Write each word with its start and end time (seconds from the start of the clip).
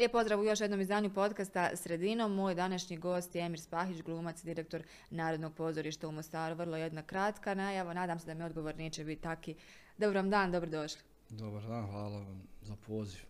Lijep 0.00 0.12
pozdrav 0.12 0.40
u 0.40 0.44
još 0.44 0.60
jednom 0.60 0.80
izdanju 0.80 1.10
podcasta 1.10 1.70
Sredinom. 1.76 2.34
Moj 2.34 2.54
današnji 2.54 2.96
gost 2.96 3.34
je 3.34 3.42
Emir 3.42 3.60
Spahić, 3.60 4.02
glumac 4.02 4.42
i 4.42 4.44
direktor 4.46 4.82
Narodnog 5.10 5.54
pozorišta 5.54 6.08
u 6.08 6.12
Mostaru. 6.12 6.54
Vrlo 6.54 6.76
jedna 6.76 7.02
kratka 7.02 7.54
najava. 7.54 7.94
Nadam 7.94 8.18
se 8.18 8.26
da 8.26 8.34
mi 8.34 8.44
odgovor 8.44 8.76
neće 8.76 9.04
biti 9.04 9.22
taki. 9.22 9.54
Dobar 9.98 10.16
vam 10.16 10.30
dan, 10.30 10.52
dobrodošli. 10.52 11.00
Dobar 11.28 11.62
dan, 11.62 11.86
hvala 11.90 12.18
vam 12.18 12.42
za 12.62 12.76
poziv. 12.86 13.29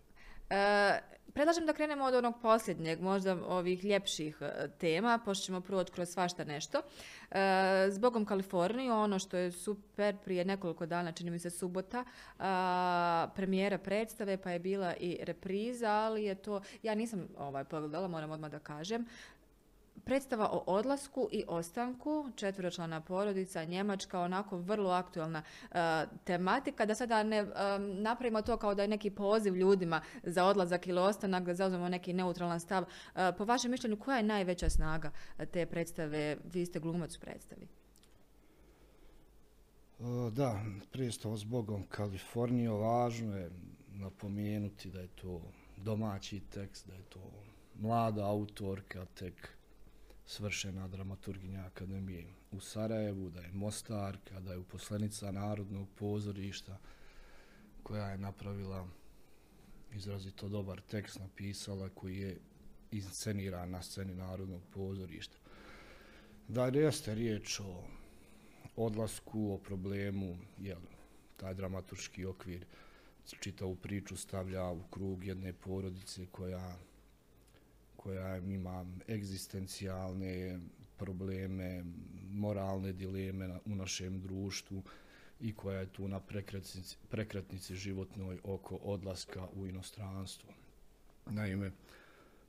E, 0.50 1.00
predlažem 1.32 1.66
da 1.66 1.72
krenemo 1.72 2.04
od 2.04 2.14
onog 2.14 2.34
posljednjeg, 2.42 3.00
možda 3.00 3.36
ovih 3.46 3.84
ljepših 3.84 4.36
e, 4.40 4.68
tema, 4.78 5.18
pošto 5.24 5.44
ćemo 5.44 5.60
prvo 5.60 5.84
kroz 5.94 6.08
svašta 6.08 6.44
nešto. 6.44 6.82
E, 7.30 7.86
zbogom 7.90 8.24
Kaliforniju, 8.24 8.92
ono 8.94 9.18
što 9.18 9.36
je 9.36 9.52
super, 9.52 10.16
prije 10.24 10.44
nekoliko 10.44 10.86
dana, 10.86 11.12
čini 11.12 11.30
mi 11.30 11.38
se 11.38 11.50
subota, 11.50 12.04
premijera 13.34 13.78
predstave, 13.78 14.36
pa 14.36 14.50
je 14.50 14.58
bila 14.58 14.94
i 15.00 15.18
repriza, 15.22 15.90
ali 15.90 16.24
je 16.24 16.34
to, 16.34 16.60
ja 16.82 16.94
nisam 16.94 17.28
ovaj, 17.38 17.64
pogledala, 17.64 18.08
moram 18.08 18.30
odmah 18.30 18.50
da 18.50 18.58
kažem, 18.58 19.06
predstava 20.04 20.48
o 20.52 20.62
odlasku 20.66 21.28
i 21.32 21.44
ostanku, 21.48 22.30
četveročlana 22.36 23.00
porodica, 23.00 23.64
Njemačka, 23.64 24.20
onako 24.20 24.56
vrlo 24.56 24.90
aktualna 24.90 25.42
e, 25.70 26.06
tematika, 26.24 26.86
da 26.86 26.94
sada 26.94 27.22
ne 27.22 27.46
napravimo 27.78 28.42
to 28.42 28.56
kao 28.56 28.74
da 28.74 28.82
je 28.82 28.88
neki 28.88 29.10
poziv 29.10 29.56
ljudima 29.56 30.00
za 30.22 30.44
odlazak 30.44 30.86
ili 30.86 31.00
ostanak, 31.00 31.44
da 31.44 31.54
zauzmemo 31.54 31.88
neki 31.88 32.12
neutralan 32.12 32.60
stav. 32.60 32.84
E, 33.14 33.32
po 33.38 33.44
vašem 33.44 33.70
mišljenju, 33.70 33.96
koja 33.96 34.16
je 34.16 34.22
najveća 34.22 34.70
snaga 34.70 35.10
te 35.50 35.66
predstave? 35.66 36.36
Vi 36.52 36.66
ste 36.66 36.80
glumac 36.80 37.16
u 37.16 37.20
predstavi. 37.20 37.68
E, 40.00 40.30
da, 40.30 40.60
predstava 40.92 41.36
s 41.36 41.44
Bogom 41.44 41.86
Kalifornija, 41.88 42.72
važno 42.72 43.36
je 43.36 43.50
napomenuti 43.88 44.90
da 44.90 45.00
je 45.00 45.08
to 45.08 45.42
domaći 45.76 46.40
tekst, 46.40 46.86
da 46.86 46.94
je 46.94 47.02
to 47.02 47.20
mlada 47.80 48.26
autorka, 48.26 49.04
tek 49.04 49.59
svršena 50.30 50.88
dramaturginja 50.88 51.64
Akademije 51.66 52.26
u 52.50 52.60
Sarajevu, 52.60 53.30
da 53.30 53.40
je 53.40 53.52
Mostarka, 53.52 54.40
da 54.40 54.52
je 54.52 54.58
uposlenica 54.58 55.30
Narodnog 55.30 55.88
pozorišta 55.94 56.78
koja 57.82 58.10
je 58.10 58.18
napravila 58.18 58.88
izrazito 59.92 60.48
dobar 60.48 60.80
tekst 60.80 61.18
napisala 61.18 61.88
koji 61.88 62.18
je 62.18 62.38
insceniran 62.90 63.70
na 63.70 63.82
sceni 63.82 64.14
Narodnog 64.14 64.62
pozorišta. 64.74 65.36
Da 66.48 66.66
jeste 66.66 67.14
riječ 67.14 67.60
o 67.60 67.84
odlasku, 68.76 69.52
o 69.52 69.58
problemu, 69.58 70.38
jel, 70.58 70.80
taj 71.36 71.54
dramaturški 71.54 72.24
okvir 72.24 72.66
čitavu 73.40 73.76
priču 73.76 74.16
stavlja 74.16 74.70
u 74.70 74.82
krug 74.90 75.24
jedne 75.24 75.52
porodice 75.52 76.26
koja 76.26 76.76
koja 78.02 78.36
ima 78.36 78.86
egzistencijalne 79.08 80.60
probleme, 80.96 81.84
moralne 82.30 82.92
dileme 82.92 83.58
u 83.64 83.74
našem 83.74 84.20
društvu 84.20 84.82
i 85.40 85.54
koja 85.54 85.80
je 85.80 85.92
tu 85.92 86.08
na 86.08 86.20
prekretnici, 86.20 86.96
prekretnici 87.08 87.76
životnoj 87.76 88.38
oko 88.44 88.76
odlaska 88.76 89.48
u 89.54 89.66
inostranstvo. 89.66 90.50
Naime, 91.26 91.72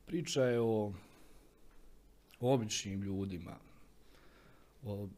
priča 0.06 0.44
je 0.44 0.60
o, 0.60 0.92
običnim 2.40 3.02
ljudima, 3.02 3.56
o 4.84 5.08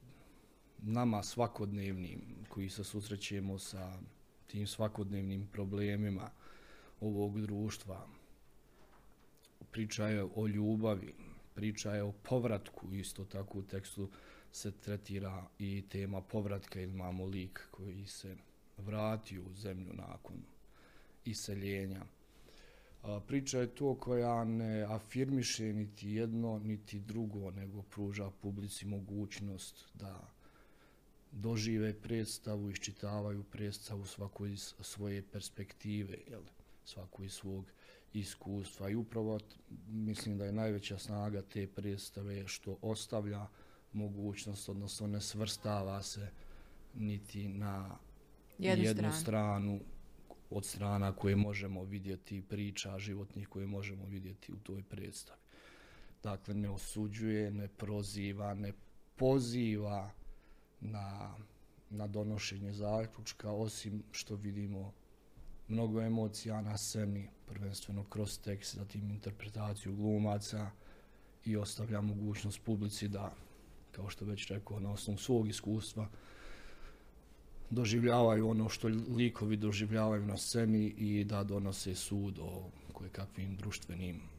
nama 0.79 1.23
svakodnevnim 1.23 2.21
koji 2.49 2.69
se 2.69 2.85
susrećemo 2.85 3.59
sa 3.59 3.99
tim 4.47 4.67
svakodnevnim 4.67 5.47
problemima 5.53 6.31
ovog 7.01 7.41
društva, 7.41 8.07
priča 9.75 10.09
je 10.09 10.25
o 10.35 10.47
ljubavi, 10.47 11.15
priča 11.55 11.95
je 11.95 12.03
o 12.03 12.13
povratku, 12.13 12.95
isto 12.95 13.25
tako 13.25 13.59
u 13.59 13.63
tekstu 13.63 14.11
se 14.53 14.73
tretira 14.73 15.47
i 15.59 15.85
tema 15.89 16.21
povratka, 16.21 16.81
imamo 16.81 17.25
lik 17.25 17.61
koji 17.71 18.07
se 18.07 18.37
vrati 18.79 19.39
u 19.39 19.55
zemlju 19.55 19.93
nakon 19.93 20.37
iseljenja. 21.25 22.05
Priča 23.27 23.59
je 23.59 23.75
to 23.75 23.95
koja 23.95 24.45
ne 24.45 24.83
afirmiše 24.83 25.73
niti 25.73 26.11
jedno, 26.11 26.61
niti 26.65 27.01
drugo, 27.01 27.51
nego 27.51 27.83
pruža 27.83 28.31
publici 28.31 28.87
mogućnost 28.87 29.85
da 29.95 30.31
dožive 31.33 31.95
predstavu, 31.95 32.71
iščitavaju 32.71 33.45
predstavu 33.45 34.07
svakoj 34.07 34.53
iz 34.53 34.75
svoje 34.81 35.23
perspektive, 35.23 36.19
jel, 36.31 36.43
svako 36.85 37.25
iz 37.25 37.33
svog 37.33 37.65
iskustva 38.15 38.89
i 38.89 38.95
upravo 38.95 39.41
mislim 39.89 40.39
da 40.39 40.45
je 40.45 40.53
najveća 40.53 40.99
snaga 40.99 41.43
te 41.43 41.67
predstave 41.67 42.49
što 42.49 42.79
ostavlja 42.83 43.47
mogućnost, 43.93 44.69
odnosno 44.69 45.07
ne 45.07 45.21
svrstava 45.21 46.03
se 46.03 46.31
niti 46.95 47.49
na 47.49 47.99
jednu, 48.59 49.13
stranu. 49.13 49.81
od 50.51 50.65
strana 50.65 51.13
koje 51.13 51.37
možemo 51.37 51.85
vidjeti 51.85 52.43
priča 52.43 52.99
životnih 52.99 53.49
koje 53.49 53.67
možemo 53.67 54.07
vidjeti 54.07 54.53
u 54.53 54.57
toj 54.57 54.83
predstavi. 54.83 55.41
Dakle, 56.23 56.55
ne 56.55 56.71
osuđuje, 56.71 57.51
ne 57.51 57.69
proziva, 57.69 58.55
ne 58.55 58.73
poziva 59.17 60.11
na, 60.81 61.35
na 61.91 62.07
donošenje 62.07 62.73
zaključka, 62.73 63.53
osim 63.53 64.03
što 64.13 64.37
vidimo 64.37 64.93
mnogo 65.69 66.01
emocija 66.01 66.61
na 66.61 66.77
sceni, 66.77 67.29
prvenstveno 67.47 68.05
kroz 68.05 68.39
tekst, 68.39 68.77
zatim 68.77 69.11
interpretaciju 69.11 69.97
glumaca 69.97 70.71
i 71.45 71.57
ostavlja 71.57 72.01
mogućnost 72.01 72.61
publici 72.65 73.09
da, 73.09 73.35
kao 73.93 74.11
što 74.11 74.25
već 74.25 74.47
rekao, 74.51 74.81
na 74.81 74.93
osnovu 74.93 75.19
svog 75.19 75.49
iskustva 75.49 76.09
doživljavaju 77.71 78.49
ono 78.49 78.69
što 78.69 78.89
likovi 79.17 79.57
doživljavaju 79.57 80.27
na 80.27 80.37
sceni 80.37 80.87
i 80.87 81.25
da 81.25 81.45
donose 81.45 81.95
sud 81.95 82.39
o 82.39 82.71
koje 82.93 83.11
kakvim 83.11 83.57
društvenim, 83.57 84.34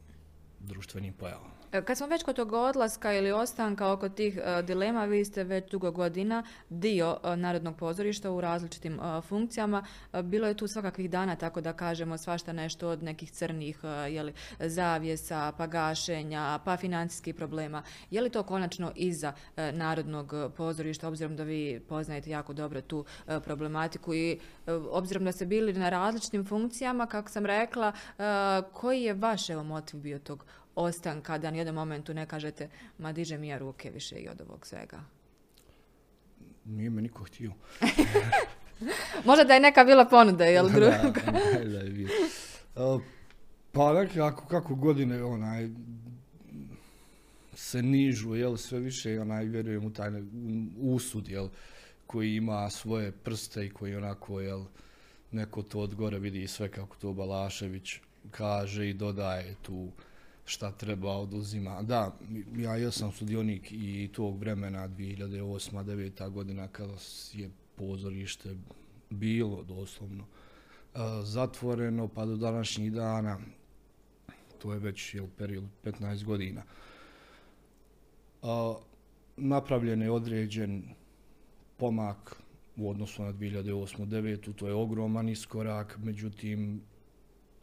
društvenim 0.60 1.12
pojavama. 1.12 1.56
E, 1.72 1.82
kad 1.82 1.96
smo 1.96 2.06
već 2.06 2.22
kod 2.22 2.36
tog 2.36 2.52
odlaska 2.52 3.12
ili 3.12 3.32
ostanka 3.32 3.92
oko 3.92 4.08
tih 4.08 4.38
e, 4.38 4.62
dilema, 4.62 5.04
vi 5.04 5.24
ste 5.24 5.44
već 5.44 5.70
dugo 5.70 5.90
godina 5.90 6.42
dio 6.68 7.18
uh, 7.22 7.36
Narodnog 7.36 7.76
pozorišta 7.76 8.30
u 8.30 8.40
različitim 8.40 9.00
funkcijama. 9.28 9.84
bilo 10.22 10.48
je 10.48 10.56
tu 10.56 10.68
svakakvih 10.68 11.10
dana, 11.10 11.36
tako 11.36 11.60
da 11.60 11.72
kažemo, 11.72 12.18
svašta 12.18 12.52
nešto 12.52 12.88
od 12.88 13.02
nekih 13.02 13.30
crnih 13.30 13.78
jeli, 14.10 14.32
zavjesa, 14.60 15.52
pa 15.58 15.66
gašenja, 15.66 16.58
pa 16.64 16.76
financijskih 16.76 17.34
problema. 17.34 17.82
Je 18.10 18.20
li 18.20 18.30
to 18.30 18.42
konačno 18.42 18.92
iza 18.94 19.32
Narodnog 19.72 20.32
pozorišta, 20.56 21.08
obzirom 21.08 21.36
da 21.36 21.42
vi 21.42 21.80
poznajete 21.88 22.30
jako 22.30 22.52
dobro 22.52 22.80
tu 22.80 23.04
problematiku 23.44 24.14
i 24.14 24.38
obzirom 24.90 25.24
da 25.24 25.32
ste 25.32 25.46
bili 25.46 25.72
na 25.72 25.88
različitim 25.88 26.44
funkcijama, 26.44 27.06
kako 27.06 27.28
sam 27.28 27.46
rekla, 27.46 27.92
koji 28.72 29.02
je 29.02 29.14
vaš 29.14 29.50
evo, 29.50 29.62
motiv 29.62 30.00
bio 30.00 30.18
tog 30.18 30.44
ostanka, 30.76 31.38
da 31.38 31.50
ni 31.50 31.58
jednom 31.58 31.74
momentu 31.74 32.14
ne 32.14 32.26
kažete 32.26 32.68
ma 32.98 33.12
diže 33.12 33.38
mi 33.38 33.48
ja 33.48 33.58
ruke 33.58 33.90
više 33.90 34.16
i 34.16 34.28
od 34.28 34.40
ovog 34.40 34.66
svega? 34.66 35.00
Nije 36.64 36.90
me 36.90 37.02
niko 37.02 37.24
htio. 37.24 37.52
Možda 39.26 39.44
da 39.44 39.54
je 39.54 39.60
neka 39.60 39.84
bila 39.84 40.04
ponuda, 40.04 40.44
jel 40.44 40.68
druga? 40.76 41.12
da, 41.64 41.78
je 41.78 41.90
bilo. 41.90 42.10
Pa 43.72 43.92
nekako 43.92 44.46
kako 44.46 44.74
godine 44.74 45.24
onaj 45.24 45.68
se 47.54 47.82
nižu, 47.82 48.34
jel, 48.34 48.56
sve 48.56 48.78
više 48.80 49.20
onaj, 49.20 49.44
vjerujem 49.44 49.84
u 49.84 49.92
taj 49.92 50.10
usud, 50.80 51.28
jel, 51.28 51.48
koji 52.06 52.34
ima 52.34 52.70
svoje 52.70 53.12
prste 53.12 53.66
i 53.66 53.70
koji 53.70 53.96
onako, 53.96 54.40
jel, 54.40 54.64
neko 55.30 55.62
to 55.62 55.80
od 55.80 55.94
gore 55.94 56.18
vidi 56.18 56.46
sve 56.46 56.68
kako 56.68 56.96
to 56.96 57.12
Balašević 57.12 58.00
kaže 58.30 58.88
i 58.88 58.94
dodaje 58.94 59.54
tu 59.62 59.88
šta 60.46 60.72
treba 60.72 61.16
oduzima. 61.16 61.82
Da, 61.82 62.18
ja 62.56 62.76
jesam 62.76 63.12
sudionik 63.12 63.72
i 63.72 64.10
tog 64.12 64.38
vremena 64.38 64.88
2008-2009 64.88 66.30
godina 66.30 66.68
kada 66.68 66.94
je 67.32 67.50
pozorište 67.76 68.56
bilo 69.10 69.62
doslovno 69.62 70.24
e, 70.24 70.98
zatvoreno 71.22 72.08
pa 72.08 72.26
do 72.26 72.36
današnjih 72.36 72.92
dana 72.92 73.38
to 74.58 74.72
je 74.72 74.78
već 74.78 75.14
jel, 75.14 75.26
period 75.38 75.64
15 75.84 76.24
godina. 76.24 76.62
E, 78.42 78.46
napravljen 79.36 80.02
je 80.02 80.10
određen 80.10 80.88
pomak 81.76 82.42
u 82.76 82.90
odnosu 82.90 83.22
na 83.22 83.32
2008-2009, 83.32 84.54
to 84.54 84.68
je 84.68 84.74
ogroman 84.74 85.28
iskorak, 85.28 85.98
međutim 86.02 86.82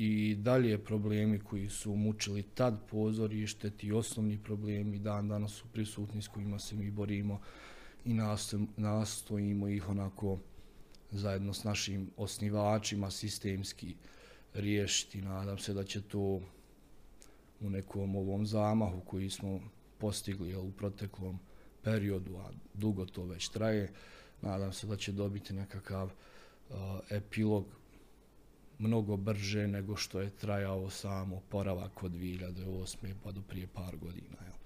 i 0.04 0.36
dalje 0.36 0.84
problemi 0.84 1.40
koji 1.40 1.70
su 1.70 1.96
mučili 1.96 2.44
tad 2.44 2.80
pozorište, 2.92 3.70
ti 3.70 3.92
osnovni 3.92 4.38
problemi 4.44 5.00
dan 5.00 5.28
danas 5.28 5.52
su 5.52 5.66
prisutni 5.74 6.22
s 6.22 6.28
kojima 6.28 6.60
se 6.60 6.76
mi 6.76 6.92
borimo 6.92 7.42
i 8.06 8.14
nastojimo 8.78 9.68
ih 9.68 9.90
onako 9.90 10.40
zajedno 11.12 11.54
s 11.54 11.64
našim 11.64 12.10
osnivačima 12.18 13.12
sistemski 13.12 13.96
riješiti. 14.54 15.22
Nadam 15.22 15.58
se 15.58 15.74
da 15.74 15.84
će 15.84 16.02
to 16.02 16.42
u 17.60 17.70
nekom 17.70 18.16
ovom 18.16 18.46
zamahu 18.46 19.02
koji 19.02 19.30
smo 19.30 19.60
postigli 19.98 20.56
u 20.56 20.72
proteklom 20.72 21.40
periodu, 21.84 22.38
a 22.38 22.50
dugo 22.74 23.06
to 23.06 23.26
već 23.26 23.50
traje. 23.50 23.92
Nadam 24.42 24.74
se 24.74 24.88
da 24.88 24.96
će 24.96 25.12
dobiti 25.12 25.54
nekakav 25.54 26.06
uh, 26.70 26.76
epilog 27.10 27.66
mnogo 28.84 29.18
brže 29.18 29.68
nego 29.68 29.96
što 29.96 30.22
je 30.22 30.30
trajao 30.30 30.90
samo 30.90 31.42
poravak 31.50 32.04
od 32.04 32.12
2008. 32.12 33.14
pa 33.24 33.32
do 33.32 33.42
prije 33.42 33.68
par 33.68 33.98
godina. 33.98 34.38
Jel. 34.42 34.63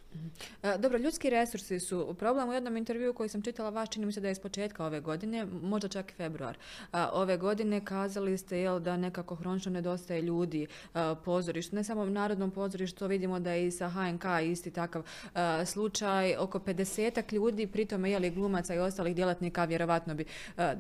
E, 0.64 0.78
dobro, 0.78 0.98
ljudski 0.98 1.30
resursi 1.30 1.80
su 1.80 2.16
problem. 2.20 2.50
U 2.50 2.54
jednom 2.54 2.78
intervju 2.78 3.14
koji 3.14 3.30
sam 3.30 3.42
čitala 3.42 3.70
vaš, 3.70 3.90
čini 3.90 4.06
mi 4.06 4.12
se 4.12 4.22
da 4.22 4.28
je 4.28 4.32
iz 4.32 4.40
početka 4.40 4.86
ove 4.86 5.00
godine, 5.00 5.46
možda 5.62 5.88
čak 5.88 6.12
i 6.12 6.14
februar. 6.14 6.58
E, 6.94 6.98
ove 7.14 7.38
godine 7.38 7.86
kazali 7.86 8.38
ste 8.38 8.60
jel, 8.60 8.80
da 8.80 8.98
nekako 8.98 9.36
hronično 9.36 9.72
nedostaje 9.72 10.22
ljudi 10.22 10.64
e, 10.64 11.00
pozorištu. 11.26 11.76
Ne 11.76 11.84
samo 11.84 12.02
u 12.02 12.10
Narodnom 12.10 12.52
pozorištu, 12.52 13.08
vidimo 13.08 13.40
da 13.40 13.52
je 13.52 13.68
i 13.68 13.72
sa 13.72 13.90
HNK 13.90 14.26
isti 14.52 14.72
takav 14.72 15.04
slučaj. 15.66 16.36
Oko 16.36 16.60
50 16.60 17.34
ljudi, 17.34 17.68
pritome 17.68 18.12
jeli 18.12 18.30
glumaca 18.30 18.76
i 18.76 18.80
ostalih 18.80 19.16
djelatnika, 19.16 19.66
vjerovatno 19.66 20.16
bi 20.16 20.26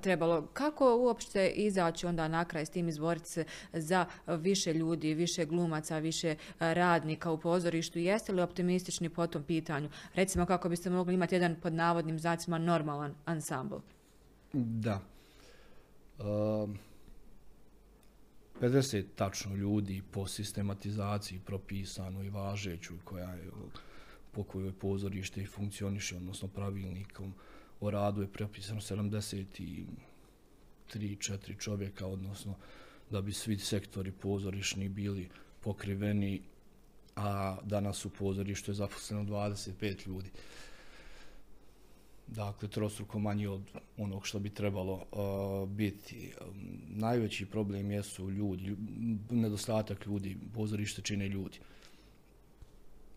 trebalo. 0.01 0.47
Kako 0.53 0.97
uopšte 0.97 1.47
izaći 1.47 2.05
onda 2.05 2.27
na 2.27 2.45
kraj 2.45 2.65
s 2.65 2.69
tim 2.69 2.87
izboriti 2.87 3.29
se 3.29 3.45
za 3.73 4.05
više 4.27 4.73
ljudi, 4.73 5.13
više 5.13 5.45
glumaca, 5.45 5.97
više 5.97 6.35
radnika 6.59 7.31
u 7.31 7.37
pozorištu? 7.37 7.99
Jeste 7.99 8.31
li 8.31 8.41
optimistični 8.41 9.09
po 9.17 9.27
tom 9.27 9.43
pitanju? 9.43 9.89
Recimo 10.15 10.45
kako 10.45 10.69
biste 10.69 10.89
mogli 10.89 11.13
imati 11.13 11.35
jedan 11.35 11.55
pod 11.61 11.73
navodnim 11.73 12.19
znacima 12.19 12.57
normalan 12.57 13.15
ansambl. 13.25 13.75
Da. 14.53 15.01
Uh, 16.19 16.25
ehm, 16.25 16.75
50 18.61 19.05
tačno 19.15 19.55
ljudi 19.55 20.01
po 20.11 20.27
sistematizaciji 20.27 21.39
propisano 21.45 22.23
i 22.23 22.29
važeću 22.29 22.93
koja 23.03 23.29
je 23.33 23.51
po 24.31 24.43
kojoj 24.43 24.73
pozorište 24.73 25.41
i 25.41 25.45
funkcioniše, 25.45 26.15
odnosno 26.15 26.47
pravilnikom 26.47 27.33
o 27.79 27.91
radu 27.91 28.21
je 28.21 28.27
prepisano 28.27 28.81
73 28.81 29.85
4 30.93 31.59
čovjeka, 31.59 32.07
odnosno 32.07 32.55
da 33.09 33.21
bi 33.21 33.33
svi 33.33 33.57
sektori 33.57 34.11
pozorišni 34.11 34.89
bili 34.89 35.29
pokriveni 35.61 36.41
a 37.17 37.57
danas 37.63 38.05
u 38.05 38.09
pozorištu 38.09 38.71
je 38.71 38.75
zaposleno 38.75 39.23
25 39.23 40.07
ljudi. 40.07 40.29
Dakle, 42.27 42.67
trostruko 42.69 43.19
manji 43.19 43.47
od 43.47 43.61
onog 43.97 44.27
što 44.27 44.39
bi 44.39 44.49
trebalo 44.49 44.93
uh, 44.93 45.69
biti. 45.69 46.33
Um, 46.41 46.79
najveći 46.87 47.45
problem 47.45 47.91
jesu 47.91 48.29
ljudi, 48.29 48.75
nedostatak 49.29 50.05
ljudi, 50.05 50.37
pozorište 50.53 51.01
čine 51.01 51.27
ljudi. 51.27 51.59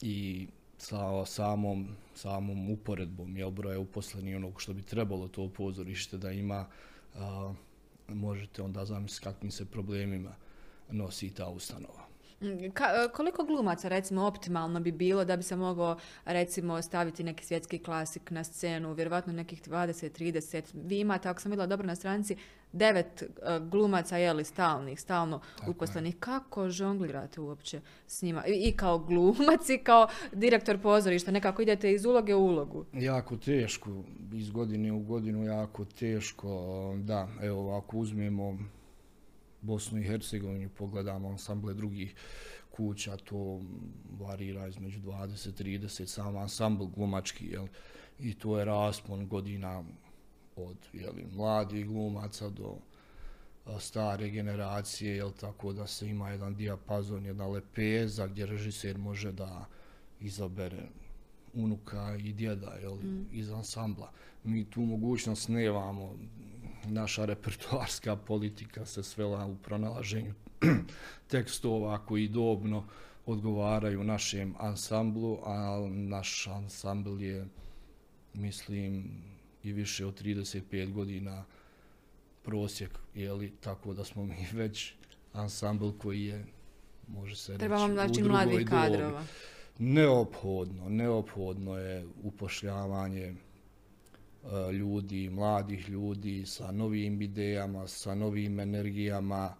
I 0.02 0.46
sa 0.78 1.26
samom, 1.26 1.88
samom 2.14 2.70
uporedbom 2.70 3.36
je 3.36 3.50
broja 3.50 3.78
uposleni 3.78 4.34
onog 4.34 4.62
što 4.62 4.72
bi 4.72 4.82
trebalo 4.82 5.28
to 5.28 5.48
pozorište 5.48 6.18
da 6.18 6.32
ima, 6.32 6.66
uh, 7.14 7.20
možete 8.08 8.62
onda 8.62 8.84
zamisliti 8.84 9.24
kakvim 9.24 9.50
se 9.50 9.64
problemima 9.64 10.34
nosi 10.90 11.30
ta 11.30 11.48
ustanova. 11.48 12.09
Mm, 12.40 12.70
ka, 12.74 12.84
e, 12.84 13.08
koliko 13.12 13.44
glumaca 13.44 13.88
recimo 13.88 14.26
optimalno 14.26 14.80
bi 14.80 14.92
bilo 14.92 15.24
da 15.24 15.36
bi 15.36 15.42
se 15.42 15.56
mogao 15.56 15.96
recimo 16.24 16.82
staviti 16.82 17.24
neki 17.24 17.44
svjetski 17.44 17.78
klasik 17.78 18.30
na 18.30 18.44
scenu, 18.44 18.92
vjerovatno 18.92 19.32
nekih 19.32 19.62
20, 19.62 20.22
30. 20.22 20.62
Vi 20.74 21.00
imate, 21.00 21.28
ako 21.28 21.40
sam 21.40 21.50
vidjela 21.50 21.66
dobro 21.66 21.86
na 21.86 21.94
stranici, 21.94 22.36
devet 22.72 23.22
uh, 23.22 23.68
glumaca 23.68 24.16
je 24.16 24.32
li 24.32 24.44
stalnih, 24.44 25.00
stalno 25.00 25.40
Tako 25.58 25.70
uposlenih. 25.70 26.14
Je. 26.14 26.20
Kako 26.20 26.70
žonglirate 26.70 27.40
uopće 27.40 27.80
s 28.06 28.22
njima? 28.22 28.46
I, 28.46 28.68
I 28.68 28.72
kao 28.72 28.98
glumac 28.98 29.68
i 29.68 29.78
kao 29.78 30.08
direktor 30.32 30.78
pozorišta, 30.78 31.30
nekako 31.30 31.62
idete 31.62 31.92
iz 31.92 32.04
uloge 32.04 32.34
u 32.34 32.44
ulogu. 32.44 32.84
Jako 32.92 33.36
teško, 33.36 33.90
iz 34.32 34.50
godine 34.50 34.92
u 34.92 35.00
godinu 35.00 35.44
jako 35.44 35.84
teško. 35.84 36.94
Da, 37.04 37.28
evo 37.42 37.76
ako 37.76 37.96
uzmemo 37.96 38.58
Bosnu 39.62 40.00
i 40.00 40.04
Hercegovinu, 40.04 40.68
pogledamo 40.68 41.28
ansamble 41.28 41.74
drugih 41.74 42.14
kuća, 42.70 43.16
to 43.16 43.60
varira 44.10 44.66
između 44.66 45.00
20-30, 45.00 46.06
sam 46.06 46.36
ansambl 46.36 46.84
glumački, 46.84 47.46
jel? 47.46 47.66
i 48.18 48.34
to 48.34 48.58
je 48.58 48.64
raspon 48.64 49.28
godina 49.28 49.84
od 50.56 50.76
jel, 50.92 51.12
mladih 51.36 51.86
glumaca 51.86 52.48
do 52.48 52.76
stare 53.78 54.30
generacije, 54.30 55.16
jel, 55.16 55.32
tako 55.32 55.72
da 55.72 55.86
se 55.86 56.08
ima 56.08 56.30
jedan 56.30 56.54
dijapazon, 56.54 57.26
jedna 57.26 57.46
lepeza 57.46 58.26
gdje 58.26 58.46
režiser 58.46 58.98
može 58.98 59.32
da 59.32 59.66
izabere 60.20 60.88
unuka 61.54 62.16
i 62.24 62.32
djeda 62.32 62.74
jel, 62.74 62.94
mm. 62.94 63.26
iz 63.32 63.50
ansambla. 63.50 64.12
Mi 64.44 64.70
tu 64.70 64.80
mogućnost 64.80 65.48
nemamo, 65.48 66.14
naša 66.86 67.24
repertoarska 67.24 68.16
politika 68.16 68.86
se 68.86 69.02
svela 69.02 69.46
u 69.46 69.56
pronalaženju 69.56 70.34
tekstova 71.30 71.98
koji 72.06 72.28
dobno 72.28 72.84
odgovaraju 73.26 74.04
našem 74.04 74.54
ansamblu, 74.58 75.38
a 75.44 75.88
naš 75.90 76.46
ansambl 76.46 77.22
je, 77.22 77.46
mislim, 78.34 79.10
i 79.62 79.72
više 79.72 80.06
od 80.06 80.22
35 80.22 80.92
godina 80.92 81.44
prosjek, 82.42 82.90
jeli, 83.14 83.52
tako 83.60 83.94
da 83.94 84.04
smo 84.04 84.24
mi 84.24 84.46
već 84.62 84.92
ansambl 85.32 85.90
koji 85.98 86.24
je, 86.24 86.44
može 87.08 87.36
se 87.36 87.58
Treba 87.58 87.74
reći, 87.74 87.82
vam 87.82 87.92
znači 87.92 88.22
mladih 88.22 88.68
kadrova. 88.68 89.24
Neophodno, 89.78 90.88
neophodno 90.88 91.78
je 91.78 92.06
upošljavanje 92.22 93.34
ljudi, 94.72 95.30
mladih 95.30 95.88
ljudi 95.88 96.46
sa 96.46 96.72
novim 96.72 97.22
idejama, 97.22 97.86
sa 97.88 98.14
novim 98.14 98.60
energijama, 98.60 99.54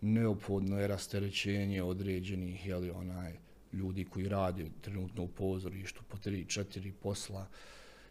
neophodno 0.00 0.80
je 0.80 0.88
rasterećenje 0.88 1.82
određenih 1.82 2.66
jeli, 2.66 2.90
onaj, 2.90 3.32
ljudi 3.72 4.04
koji 4.04 4.28
rade 4.28 4.66
trenutno 4.80 5.22
u 5.22 5.28
pozorištu 5.28 6.02
po 6.08 6.16
3-4 6.16 6.92
posla 7.02 7.46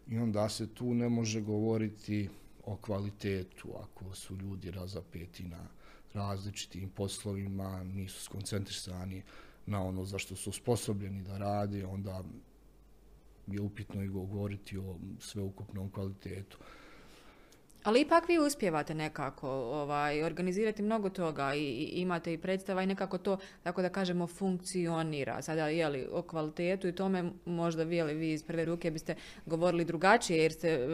i 0.08 0.18
onda 0.18 0.48
se 0.48 0.74
tu 0.74 0.94
ne 0.94 1.08
može 1.08 1.40
govoriti 1.40 2.28
o 2.64 2.76
kvalitetu 2.76 3.68
ako 3.82 4.14
su 4.14 4.36
ljudi 4.36 4.70
razapeti 4.70 5.44
na 5.44 5.66
različitim 6.14 6.88
poslovima, 6.88 7.84
nisu 7.84 8.22
skoncentrisani 8.22 9.22
na 9.66 9.82
ono 9.82 10.04
za 10.04 10.18
što 10.18 10.36
su 10.36 10.52
sposobljeni 10.52 11.22
da 11.22 11.38
rade, 11.38 11.86
onda 11.86 12.22
je 13.46 13.60
upitno 13.60 14.02
i 14.02 14.08
govoriti 14.08 14.78
o 14.78 14.98
sveukupnom 15.18 15.90
kvalitetu. 15.90 16.58
Ali 17.84 18.00
ipak 18.00 18.28
vi 18.28 18.38
uspijevate 18.38 18.94
nekako 18.94 19.48
ovaj, 19.50 20.22
organizirati 20.22 20.82
mnogo 20.82 21.08
toga 21.10 21.54
i, 21.54 21.60
i 21.60 22.00
imate 22.00 22.32
i 22.32 22.38
predstava 22.38 22.82
i 22.82 22.86
nekako 22.86 23.18
to, 23.18 23.36
tako 23.62 23.82
da 23.82 23.88
kažemo, 23.88 24.26
funkcionira. 24.26 25.42
Sada, 25.42 25.68
jeli, 25.68 26.08
o 26.12 26.22
kvalitetu 26.22 26.88
i 26.88 26.92
tome 26.92 27.30
možda 27.44 27.82
vi, 27.82 27.96
jeli, 27.96 28.14
vi 28.14 28.32
iz 28.32 28.42
prve 28.42 28.64
ruke 28.64 28.90
biste 28.90 29.14
govorili 29.46 29.84
drugačije 29.84 30.38
jer 30.38 30.52
ste, 30.52 30.88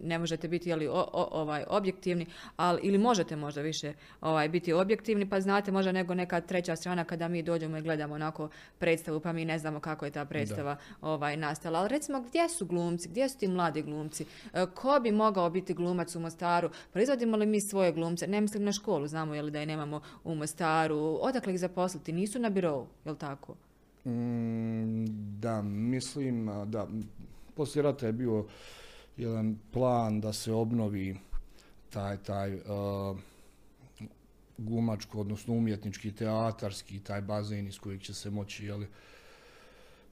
ne 0.00 0.18
možete 0.18 0.48
biti, 0.48 0.68
jeli, 0.68 0.88
o, 0.88 1.08
o, 1.12 1.28
ovaj, 1.30 1.64
objektivni, 1.68 2.26
ali, 2.56 2.80
ili 2.82 2.98
možete 2.98 3.36
možda 3.36 3.60
više 3.60 3.92
ovaj, 4.20 4.48
biti 4.48 4.72
objektivni, 4.72 5.28
pa 5.28 5.40
znate 5.40 5.72
možda 5.72 5.92
nego 5.92 6.14
neka 6.14 6.40
treća 6.40 6.76
strana 6.76 7.04
kada 7.04 7.28
mi 7.28 7.42
dođemo 7.42 7.76
i 7.76 7.82
gledamo 7.82 8.14
onako 8.14 8.48
predstavu, 8.78 9.20
pa 9.20 9.32
mi 9.32 9.44
ne 9.44 9.58
znamo 9.58 9.80
kako 9.80 10.04
je 10.04 10.10
ta 10.10 10.24
predstava 10.24 10.76
ovaj, 11.00 11.36
nastala. 11.36 11.78
Ali 11.78 11.88
recimo, 11.88 12.20
gdje 12.20 12.48
su 12.48 12.66
glumci, 12.66 13.08
gdje 13.08 13.28
su 13.28 13.38
ti 13.38 13.48
mladi 13.48 13.82
glumci? 13.82 14.24
E, 14.52 14.66
ko 14.74 15.00
bi 15.02 15.12
mogao 15.12 15.50
biti 15.50 15.74
glumac 15.82 16.16
u 16.16 16.20
Mostaru, 16.20 16.70
proizvodimo 16.92 17.36
li 17.36 17.46
mi 17.46 17.60
svoje 17.60 17.92
glumce, 17.92 18.26
ne 18.26 18.40
mislim 18.40 18.64
na 18.64 18.72
školu, 18.72 19.08
znamo 19.08 19.34
je 19.34 19.42
li 19.42 19.50
da 19.50 19.60
je 19.60 19.66
nemamo 19.66 20.00
u 20.24 20.34
Mostaru, 20.34 21.18
odakle 21.20 21.54
ih 21.54 21.60
zaposliti, 21.60 22.12
nisu 22.12 22.38
na 22.38 22.50
birovu, 22.50 22.86
je 23.04 23.12
li 23.12 23.18
tako? 23.18 23.54
Mm, 24.04 25.04
da, 25.40 25.62
mislim 25.62 26.50
da 26.66 26.86
poslije 27.54 27.82
rata 27.82 28.06
je 28.06 28.12
bio 28.12 28.44
jedan 29.16 29.58
plan 29.72 30.20
da 30.20 30.32
se 30.32 30.52
obnovi 30.52 31.16
taj, 31.90 32.16
taj 32.16 32.54
uh, 32.54 32.62
glumačko, 34.58 35.20
odnosno 35.20 35.54
umjetnički, 35.54 36.12
teatarski, 36.12 37.00
taj 37.00 37.20
bazen 37.20 37.66
iz 37.66 37.78
kojeg 37.78 38.00
će 38.00 38.14
se 38.14 38.30
moći, 38.30 38.66
jeli, 38.66 38.86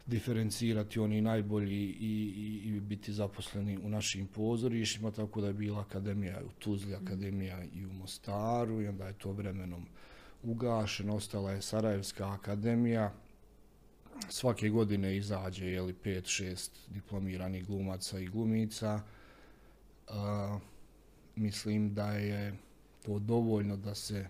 diferencirati 0.07 1.01
oni 1.01 1.21
najbolji 1.21 1.85
i, 1.85 2.33
i, 2.65 2.69
i 2.69 2.81
biti 2.81 3.13
zaposleni 3.13 3.79
u 3.79 3.89
našim 3.89 4.27
pozorištima, 4.27 5.11
tako 5.11 5.41
da 5.41 5.47
je 5.47 5.53
bila 5.53 5.81
akademija 5.81 6.41
u 6.47 6.51
Tuzli, 6.59 6.95
akademija 6.95 7.65
i 7.75 7.87
u 7.87 7.93
Mostaru 7.93 8.83
i 8.83 8.89
onda 8.89 9.07
je 9.07 9.19
to 9.19 9.33
vremenom 9.33 9.87
ugašeno, 10.43 11.15
ostala 11.17 11.53
je 11.53 11.63
Sarajevska 11.63 12.33
akademija. 12.33 13.13
Svake 14.29 14.69
godine 14.69 15.17
izađe 15.17 15.67
jeli, 15.67 15.95
5-6 16.05 16.71
diplomiranih 16.89 17.67
glumaca 17.67 18.19
i 18.19 18.27
glumica. 18.27 19.01
A, 20.09 20.59
mislim 21.37 21.95
da 21.95 22.13
je 22.13 22.57
to 23.03 23.19
dovoljno 23.19 23.77
da 23.77 23.95
se 23.95 24.27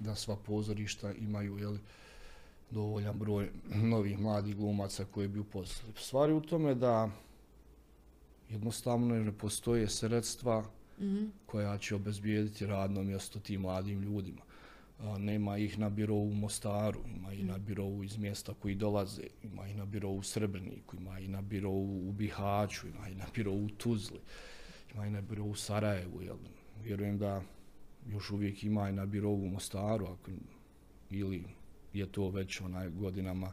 da 0.00 0.14
sva 0.14 0.36
pozorišta 0.36 1.12
imaju 1.12 1.58
jeli, 1.58 1.78
dovoljan 2.70 3.18
broj 3.18 3.50
novih 3.74 4.18
mladih 4.18 4.56
glumaca 4.56 5.04
koji 5.04 5.28
bi 5.28 5.38
uposlili. 5.38 5.92
Stvari 5.96 6.32
u 6.32 6.40
tome 6.40 6.74
da 6.74 7.10
jednostavno 8.50 9.14
ne 9.14 9.32
postoje 9.32 9.88
sredstva 9.88 10.64
koja 11.46 11.78
će 11.78 11.94
obezbijediti 11.94 12.66
radno 12.66 13.02
mjesto 13.02 13.40
tim 13.40 13.60
mladim 13.60 14.02
ljudima. 14.02 14.42
nema 15.18 15.58
ih 15.58 15.78
na 15.78 15.90
birovu 15.90 16.28
u 16.28 16.34
Mostaru, 16.34 17.00
ima 17.16 17.32
i 17.32 17.42
na 17.42 17.58
birovu 17.58 18.04
iz 18.04 18.18
mjesta 18.18 18.54
koji 18.54 18.74
dolaze, 18.74 19.22
ima 19.42 19.68
i 19.68 19.74
na 19.74 19.84
birovu 19.84 20.18
u 20.18 20.22
Srebrniku, 20.22 20.96
ima 20.96 21.18
i 21.18 21.28
na 21.28 21.42
birovu 21.42 22.08
u 22.08 22.12
Bihaću, 22.12 22.88
ima 22.88 23.08
i 23.08 23.14
na 23.14 23.24
birovu 23.34 23.64
u 23.64 23.68
Tuzli, 23.68 24.20
ima 24.94 25.06
i 25.06 25.10
na 25.10 25.20
birovu 25.20 25.50
u 25.50 25.54
Sarajevu. 25.54 26.22
Jel? 26.22 26.36
Vjerujem 26.82 27.18
da 27.18 27.42
još 28.06 28.30
uvijek 28.30 28.64
ima 28.64 28.88
i 28.88 28.92
na 28.92 29.06
birovu 29.06 29.44
u 29.44 29.48
Mostaru, 29.48 30.06
ako, 30.06 30.30
ili 31.10 31.44
je 31.98 32.06
to 32.06 32.28
već 32.30 32.60
onaj 32.60 32.88
godinama 32.88 33.52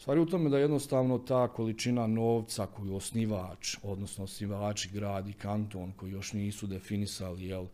Stvari 0.00 0.20
u 0.20 0.26
tome 0.26 0.50
da 0.50 0.58
jednostavno 0.58 1.18
ta 1.18 1.48
količina 1.48 2.06
novca 2.06 2.66
koju 2.66 2.94
osnivač, 2.94 3.76
odnosno 3.82 4.24
osnivači 4.24 4.90
grad 4.92 5.28
i 5.28 5.32
kanton 5.32 5.92
koji 5.92 6.12
još 6.12 6.32
nisu 6.32 6.66
definisali 6.66 7.46
jel, 7.46 7.66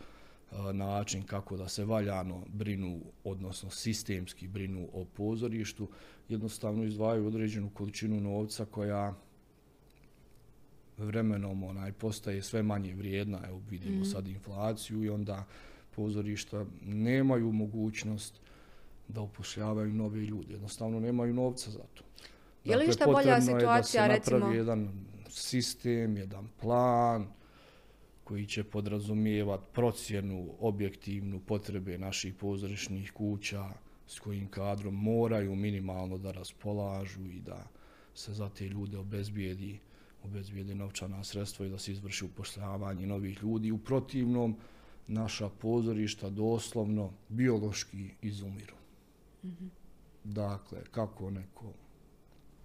način 0.72 1.22
kako 1.22 1.56
da 1.56 1.68
se 1.68 1.84
valjano 1.84 2.42
brinu, 2.48 3.00
odnosno 3.24 3.70
sistemski 3.70 4.48
brinu 4.48 4.88
o 4.92 5.04
pozorištu, 5.04 5.88
jednostavno 6.28 6.84
izdvajaju 6.84 7.26
određenu 7.26 7.70
količinu 7.70 8.20
novca 8.20 8.64
koja 8.64 9.14
vremenom 10.98 11.62
onaj 11.62 11.92
postaje 11.92 12.42
sve 12.42 12.62
manje 12.62 12.94
vrijedna, 12.94 13.40
evo 13.48 13.62
vidimo 13.70 14.00
mm. 14.00 14.04
sad 14.04 14.28
inflaciju 14.28 15.04
i 15.04 15.08
onda 15.08 15.44
pozorišta 15.96 16.64
nemaju 16.84 17.52
mogućnost 17.52 18.40
da 19.08 19.20
upošljavaju 19.20 19.92
nove 19.92 20.20
ljude, 20.20 20.52
jednostavno 20.52 21.00
nemaju 21.00 21.34
novca 21.34 21.70
za 21.70 21.82
to. 21.94 22.04
Je 22.64 22.76
li 22.76 22.86
dakle, 22.86 23.12
bolja 23.12 23.40
situacija, 23.40 24.02
je 24.02 24.08
da 24.08 24.24
se 24.24 24.30
napravi 24.34 24.56
jedan 24.56 24.90
sistem, 25.28 26.16
jedan 26.16 26.48
plan 26.60 27.26
koji 28.24 28.46
će 28.46 28.64
podrazumijevati 28.64 29.66
procjenu 29.72 30.54
objektivnu 30.60 31.40
potrebe 31.40 31.98
naših 31.98 32.34
pozorišnih 32.34 33.12
kuća 33.12 33.64
s 34.06 34.18
kojim 34.18 34.48
kadrom 34.48 34.94
moraju 34.94 35.54
minimalno 35.54 36.18
da 36.18 36.32
raspolažu 36.32 37.20
i 37.20 37.40
da 37.40 37.66
se 38.14 38.32
za 38.32 38.48
te 38.48 38.68
ljude 38.68 38.98
obezbijedi, 38.98 39.78
obezbijedi 40.24 40.74
novčana 40.74 41.24
sredstva 41.24 41.66
i 41.66 41.68
da 41.68 41.78
se 41.78 41.92
izvrši 41.92 42.24
upošljavanje 42.24 43.06
novih 43.06 43.42
ljudi. 43.42 43.72
U 43.72 43.78
protivnom, 43.78 44.56
naša 45.06 45.48
pozorišta 45.48 46.30
doslovno 46.30 47.12
biološki 47.28 48.10
izumiru. 48.22 48.75
Mm 49.46 49.70
Dakle, 50.24 50.78
kako 50.90 51.30
neko 51.30 51.72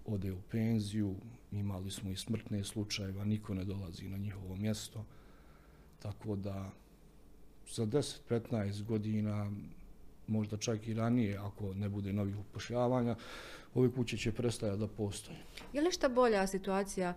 ode 0.06 0.32
u 0.32 0.42
penziju, 0.52 1.16
imali 1.52 1.92
smo 1.92 2.12
i 2.12 2.16
smrtne 2.16 2.64
slučajeva, 2.64 3.26
niko 3.26 3.54
ne 3.54 3.66
dolazi 3.66 4.10
na 4.10 4.18
njihovo 4.18 4.56
mjesto, 4.56 5.06
tako 6.00 6.36
da 6.36 6.70
za 7.72 7.86
10-15 7.86 8.84
godina, 8.84 9.52
možda 10.28 10.58
čak 10.58 10.88
i 10.88 10.94
ranije, 10.94 11.38
ako 11.38 11.74
ne 11.74 11.90
bude 11.90 12.14
novih 12.14 12.38
upošljavanja, 12.40 13.16
ove 13.74 13.92
kuće 13.92 14.18
će 14.18 14.32
prestajati 14.32 14.80
da 14.80 14.88
postoje. 14.88 15.38
Je 15.74 15.82
li 15.82 15.92
šta 15.92 16.10
bolja 16.10 16.48
situacija 16.48 17.14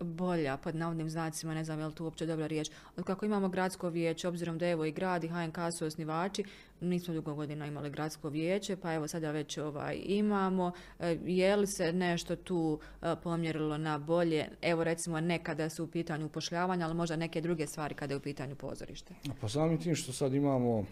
bolja, 0.00 0.56
pod 0.56 0.74
navodnim 0.74 1.10
znacima, 1.10 1.54
ne 1.54 1.64
znam 1.64 1.78
je 1.78 1.86
li 1.86 1.94
to 1.94 2.04
uopće 2.04 2.26
dobra 2.26 2.46
riječ, 2.46 2.70
od 2.96 3.04
kako 3.04 3.26
imamo 3.26 3.48
gradsko 3.48 3.88
vijeće, 3.88 4.28
obzirom 4.28 4.58
da 4.58 4.68
evo 4.68 4.84
i 4.84 4.92
grad 4.92 5.24
i 5.24 5.28
HNK 5.28 5.56
su 5.78 5.86
osnivači, 5.86 6.44
nismo 6.80 7.14
dugo 7.14 7.34
godina 7.34 7.66
imali 7.66 7.90
gradsko 7.90 8.28
vijeće, 8.28 8.76
pa 8.76 8.94
evo 8.94 9.08
sada 9.08 9.30
već 9.30 9.58
ovaj, 9.58 10.02
imamo. 10.04 10.72
E, 10.98 11.18
je 11.24 11.56
li 11.56 11.66
se 11.66 11.92
nešto 11.92 12.36
tu 12.36 12.78
e, 13.02 13.14
pomjerilo 13.22 13.78
na 13.78 13.98
bolje? 13.98 14.48
Evo 14.62 14.84
recimo 14.84 15.20
nekada 15.20 15.68
su 15.68 15.84
u 15.84 15.86
pitanju 15.86 16.26
upošljavanja, 16.26 16.86
ali 16.86 16.94
možda 16.94 17.16
neke 17.16 17.40
druge 17.40 17.66
stvari 17.66 17.94
kada 17.94 18.14
je 18.14 18.18
u 18.18 18.20
pitanju 18.20 18.56
pozorište. 18.56 19.14
Pa 19.40 19.48
samim 19.48 19.78
tim 19.78 19.94
što 19.94 20.12
sad 20.12 20.34
imamo 20.34 20.84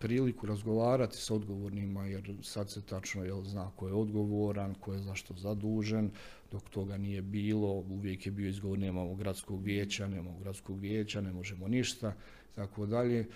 priliku 0.00 0.46
razgovarati 0.46 1.16
sa 1.16 1.34
odgovornima 1.34 2.06
jer 2.06 2.36
sad 2.42 2.70
se 2.70 2.82
tačno 2.82 3.24
jel, 3.24 3.42
zna 3.42 3.70
ko 3.76 3.88
je 3.88 3.94
odgovoran, 3.94 4.74
ko 4.74 4.92
je 4.92 4.98
zašto 4.98 5.34
zadužen, 5.34 6.10
dok 6.52 6.68
toga 6.70 6.96
nije 6.96 7.22
bilo, 7.22 7.72
uvijek 7.72 8.26
je 8.26 8.32
bio 8.32 8.48
izgovor 8.48 8.78
nemamo 8.78 9.14
gradskog 9.14 9.62
vijeća, 9.62 10.08
nemamo 10.08 10.38
gradskog 10.38 10.78
vijeća, 10.78 11.20
ne 11.20 11.32
možemo 11.32 11.68
ništa, 11.68 12.14
tako 12.54 12.86
dalje. 12.86 13.26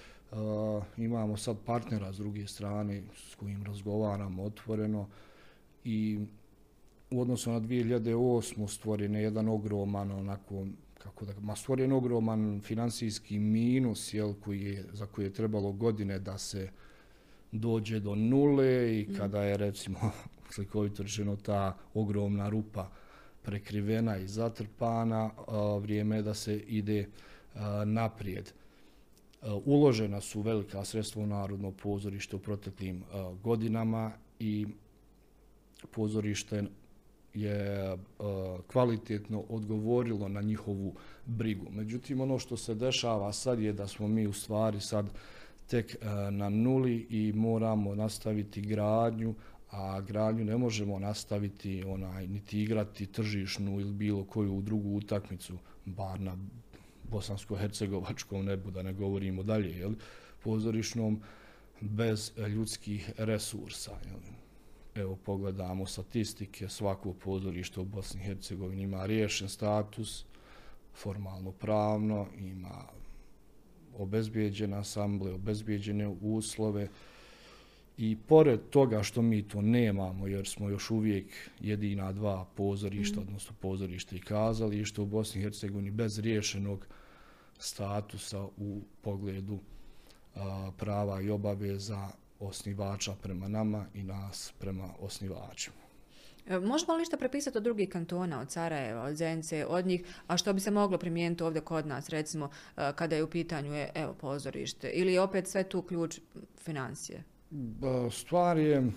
imamo 0.97 1.37
sad 1.37 1.57
partnera 1.67 2.13
s 2.13 2.17
druge 2.17 2.47
strane 2.47 3.03
s 3.15 3.35
kojim 3.35 3.65
razgovaramo 3.65 4.43
otvoreno 4.43 5.09
i 5.85 6.19
u 7.11 7.21
odnosu 7.21 7.53
na 7.53 7.61
2008. 7.61 8.69
stvoren 8.69 9.15
je 9.15 9.23
jedan 9.23 9.49
ogroman 9.49 10.11
onako 10.11 10.67
kako 11.05 11.25
da, 11.25 11.33
ma 11.41 11.57
stvoren 11.57 11.93
ogroman 11.93 12.61
financijski 12.65 13.39
minus 13.39 14.15
jel, 14.15 14.35
koji 14.35 14.63
je, 14.63 14.85
za 14.93 15.07
koji 15.07 15.25
je 15.25 15.33
trebalo 15.33 15.73
godine 15.73 16.19
da 16.19 16.39
se 16.39 16.71
dođe 17.53 18.01
do 18.01 18.15
nule 18.15 19.01
i 19.01 19.07
mm. 19.11 19.15
kada 19.17 19.43
je 19.43 19.57
recimo 19.57 19.99
slikovito 20.55 21.03
rečeno 21.03 21.37
ta 21.37 21.77
ogromna 21.95 22.49
rupa 22.49 22.91
prekrivena 23.43 24.17
i 24.19 24.29
zatrpana, 24.29 25.31
vrijeme 25.81 26.17
je 26.17 26.23
da 26.23 26.35
se 26.35 26.57
ide 26.57 27.09
naprijed. 27.85 28.53
Uložena 29.65 30.21
su 30.21 30.41
velika 30.41 30.85
sredstva 30.85 31.23
u 31.23 31.27
Narodno 31.27 31.71
pozorište 31.71 32.37
u 32.37 32.39
proteklim 32.39 33.05
godinama 33.43 34.13
i 34.39 34.67
pozorište 35.91 36.65
je 37.35 37.97
kvalitetno 38.67 39.45
odgovorilo 39.49 40.29
na 40.29 40.41
njihovu 40.41 40.95
brigu. 41.27 41.67
Međutim, 41.71 42.21
ono 42.21 42.39
što 42.39 42.57
se 42.57 42.75
dešava 42.75 43.33
sad 43.33 43.61
je 43.61 43.73
da 43.73 43.89
smo 43.89 44.09
mi 44.09 44.27
u 44.27 44.33
stvari 44.33 44.81
sad 44.81 45.07
tek 45.67 45.97
na 46.31 46.49
nuli 46.49 47.07
i 47.11 47.33
moramo 47.33 47.95
nastaviti 47.95 48.61
gradnju, 48.61 49.35
a 49.71 50.01
gradnju 50.01 50.45
ne 50.45 50.57
možemo 50.57 50.99
nastaviti 50.99 51.85
onaj 51.87 52.27
niti 52.27 52.63
igrati 52.63 53.07
tržišnu 53.07 53.81
ili 53.81 53.93
bilo 53.93 54.25
koju 54.25 54.63
drugu 54.63 54.97
utakmicu, 54.97 55.59
bar 55.85 56.21
na 56.21 56.37
bosansko-hercegovačkom 57.11 58.45
nebu, 58.45 58.71
da 58.71 58.83
ne 58.83 58.93
govorimo 58.93 59.43
dalje, 59.43 59.79
jel, 59.79 59.93
pozorišnom, 60.45 61.21
bez 61.81 62.33
ljudskih 62.49 63.13
resursa. 63.19 63.91
Jel. 63.91 64.44
Evo, 64.95 65.17
pogledamo 65.17 65.87
statistike, 65.87 66.69
svako 66.69 67.13
pozorište 67.13 67.81
u 67.81 67.85
Bosni 67.85 68.21
i 68.21 68.25
Hercegovini 68.25 68.83
ima 68.83 69.07
riješen 69.07 69.49
status, 69.49 70.25
formalno 70.95 71.53
pravno, 71.53 72.27
ima 72.39 72.85
obezbijeđene 73.99 74.77
asamble, 74.77 75.33
obezbijeđene 75.33 76.09
uslove, 76.21 76.89
i 77.99 78.17
pored 78.27 78.61
toga 78.71 79.03
što 79.03 79.23
mi 79.23 79.43
to 79.43 79.63
nemamo, 79.63 80.27
jer 80.27 80.47
smo 80.47 80.69
još 80.69 80.91
uvijek 80.91 81.27
jedina 81.61 82.13
dva 82.13 82.47
pozorišta, 82.55 83.21
mm. 83.21 83.23
odnosno 83.23 83.55
pozorište 83.61 84.17
i 84.17 84.21
kazalište 84.21 85.01
u 85.01 85.07
Bosni 85.07 85.41
i 85.41 85.45
Hercegovini 85.45 85.91
bez 85.91 86.19
riješenog 86.19 86.87
statusa 87.59 88.45
u 88.57 88.81
pogledu 89.03 89.59
a, 90.35 90.71
prava 90.79 91.21
i 91.21 91.31
obaveza 91.31 92.09
osnivača 92.47 93.15
prema 93.23 93.49
nama 93.49 93.87
i 93.95 94.03
nas 94.03 94.53
prema 94.59 94.89
osnivačima. 95.01 95.85
E, 96.47 96.59
možemo 96.59 96.95
li 96.95 97.05
što 97.05 97.17
prepisati 97.17 97.59
od 97.59 97.65
drugih 97.65 97.89
kantona, 97.89 98.41
od 98.41 98.51
Sarajeva, 98.51 99.03
od 99.03 99.17
Zence, 99.17 99.67
od 99.67 99.87
njih, 99.87 100.05
a 100.27 100.37
što 100.37 100.53
bi 100.53 100.61
se 100.61 100.71
moglo 100.71 100.99
primijeniti 100.99 101.43
ovdje 101.43 101.61
kod 101.61 101.87
nas, 101.87 102.09
recimo, 102.09 102.51
kada 102.75 103.17
je 103.17 103.25
u 103.25 103.31
pitanju 103.31 103.75
je, 103.75 103.91
evo, 103.95 104.15
pozorište, 104.15 104.91
ili 104.91 105.13
je 105.13 105.21
opet 105.21 105.49
sve 105.49 105.69
tu 105.69 105.83
ključ 105.83 106.21
financije? 106.59 107.25
Stvar 108.11 108.59
je, 108.59 108.91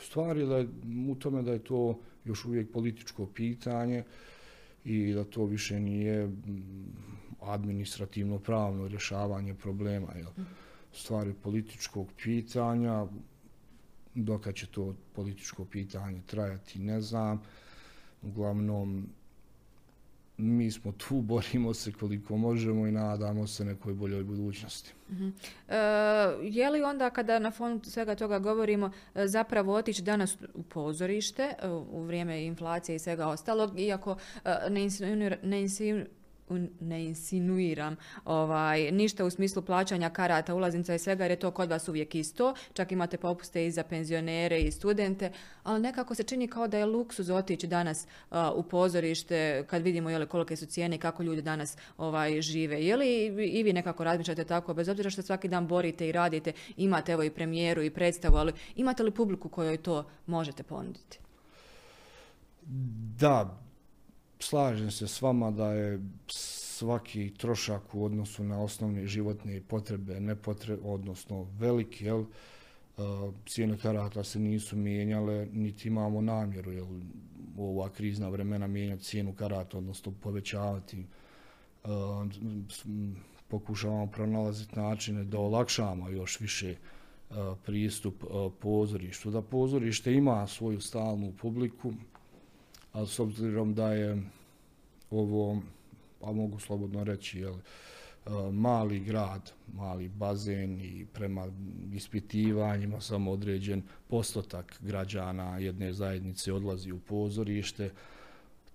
stvar 0.00 0.36
je 0.36 0.46
da 0.46 0.56
je 0.56 0.68
u 1.08 1.14
tome 1.14 1.42
da 1.42 1.52
je 1.52 1.64
to 1.64 1.98
još 2.24 2.44
uvijek 2.44 2.72
političko 2.72 3.26
pitanje 3.26 4.04
i 4.84 5.12
da 5.12 5.24
to 5.24 5.44
više 5.44 5.80
nije 5.80 6.30
administrativno 7.40 8.38
pravno 8.38 8.88
rješavanje 8.88 9.54
problema. 9.54 10.12
Jel? 10.14 10.30
Mhm. 10.38 10.63
Stvar 10.94 11.26
je 11.26 11.34
političkog 11.34 12.08
pitanja, 12.22 13.06
dok 14.14 14.54
će 14.54 14.66
to 14.66 14.94
političko 15.12 15.64
pitanje 15.64 16.20
trajati, 16.26 16.78
ne 16.78 17.00
znam. 17.00 17.42
Uglavnom, 18.22 19.06
mi 20.36 20.70
smo 20.70 20.92
tu, 20.92 21.20
borimo 21.32 21.74
se 21.74 21.92
koliko 21.92 22.36
možemo 22.36 22.86
i 22.86 22.92
nadamo 22.92 23.46
se 23.46 23.64
nekoj 23.64 23.94
boljoj 23.94 24.24
budućnosti. 24.24 24.92
Uh 25.10 25.74
je 26.42 26.70
li 26.70 26.82
onda 26.82 27.10
kada 27.10 27.38
na 27.38 27.50
fonu 27.50 27.80
svega 27.84 28.14
toga 28.14 28.38
govorimo 28.38 28.90
e, 29.14 29.26
zapravo 29.26 29.74
otići 29.74 30.02
danas 30.02 30.36
u 30.54 30.62
pozorište 30.62 31.54
u 31.90 32.02
vrijeme 32.02 32.44
inflacije 32.44 32.96
i 32.96 32.98
svega 32.98 33.26
ostalog, 33.26 33.80
iako 33.80 34.16
ne, 34.70 34.82
insinuira, 34.82 35.36
ne 36.80 37.04
insinuiram 37.04 37.96
ovaj, 38.24 38.92
ništa 38.92 39.24
u 39.24 39.30
smislu 39.30 39.62
plaćanja 39.62 40.10
karata, 40.10 40.54
ulaznica 40.54 40.94
i 40.94 40.98
svega 40.98 41.24
jer 41.24 41.30
je 41.30 41.36
to 41.36 41.50
kod 41.50 41.70
vas 41.70 41.88
uvijek 41.88 42.14
isto. 42.14 42.54
Čak 42.72 42.92
imate 42.92 43.16
popuste 43.16 43.66
i 43.66 43.70
za 43.70 43.82
penzionere 43.82 44.60
i 44.60 44.70
studente, 44.70 45.32
ali 45.62 45.80
nekako 45.80 46.14
se 46.14 46.22
čini 46.22 46.48
kao 46.48 46.68
da 46.68 46.78
je 46.78 46.86
luksuz 46.86 47.30
otići 47.30 47.66
danas 47.66 48.06
u 48.54 48.62
pozorište 48.62 49.64
kad 49.66 49.82
vidimo 49.82 50.10
jeli, 50.10 50.26
kolike 50.26 50.56
su 50.56 50.66
cijene 50.66 50.96
i 50.96 50.98
kako 50.98 51.22
ljudi 51.22 51.42
danas 51.42 51.76
ovaj, 51.98 52.40
žive. 52.40 52.84
Je 52.84 52.96
li 52.96 53.24
i 53.52 53.62
vi 53.62 53.72
nekako 53.72 54.04
razmišljate 54.04 54.44
tako, 54.44 54.74
bez 54.74 54.88
obzira 54.88 55.10
što 55.10 55.22
svaki 55.22 55.48
dan 55.48 55.66
borite 55.66 56.08
i 56.08 56.12
radite, 56.12 56.52
imate 56.76 57.12
evo 57.12 57.22
i 57.22 57.30
premijeru 57.30 57.82
i 57.82 57.90
predstavu, 57.90 58.36
ali 58.36 58.52
imate 58.76 59.02
li 59.02 59.10
publiku 59.10 59.48
kojoj 59.48 59.76
to 59.76 60.06
možete 60.26 60.62
ponuditi? 60.62 61.18
Da, 63.18 63.63
slažem 64.44 64.90
se 64.90 65.08
s 65.08 65.22
vama 65.22 65.50
da 65.50 65.72
je 65.72 66.00
svaki 66.28 67.34
trošak 67.38 67.94
u 67.94 68.04
odnosu 68.04 68.44
na 68.44 68.62
osnovne 68.62 69.06
životne 69.06 69.60
potrebe, 69.60 70.20
nepotrebe, 70.20 70.82
odnosno 70.84 71.46
veliki, 71.58 72.04
jel, 72.04 72.24
cijene 73.46 73.78
karata 73.78 74.24
se 74.24 74.38
nisu 74.38 74.76
mijenjale, 74.76 75.46
niti 75.52 75.88
imamo 75.88 76.20
namjeru 76.20 76.72
jel, 76.72 76.86
u 77.56 77.68
ova 77.68 77.88
krizna 77.88 78.28
vremena 78.28 78.66
mijenjati 78.66 79.02
cijenu 79.02 79.32
karata, 79.32 79.78
odnosno 79.78 80.12
povećavati. 80.22 81.06
Pokušavamo 83.48 84.06
pronalaziti 84.06 84.78
načine 84.78 85.24
da 85.24 85.38
olakšamo 85.38 86.08
još 86.08 86.40
više 86.40 86.76
pristup 87.64 88.24
pozorištu. 88.60 89.30
Da 89.30 89.42
pozorište 89.42 90.14
ima 90.14 90.46
svoju 90.46 90.80
stalnu 90.80 91.32
publiku, 91.40 91.92
ali 92.94 93.06
s 93.06 93.20
obzirom 93.20 93.74
da 93.74 93.92
je 93.92 94.22
ovo, 95.10 95.62
a 96.20 96.32
mogu 96.32 96.58
slobodno 96.58 97.04
reći, 97.04 97.38
jel, 97.38 97.54
e, 97.54 97.60
mali 98.52 99.00
grad, 99.00 99.52
mali 99.72 100.08
bazen 100.08 100.80
i 100.80 101.06
prema 101.12 101.46
ispitivanjima 101.92 103.00
samo 103.00 103.30
određen 103.30 103.82
postotak 104.08 104.78
građana 104.80 105.58
jedne 105.58 105.92
zajednice 105.92 106.52
odlazi 106.52 106.92
u 106.92 106.98
pozorište. 106.98 107.90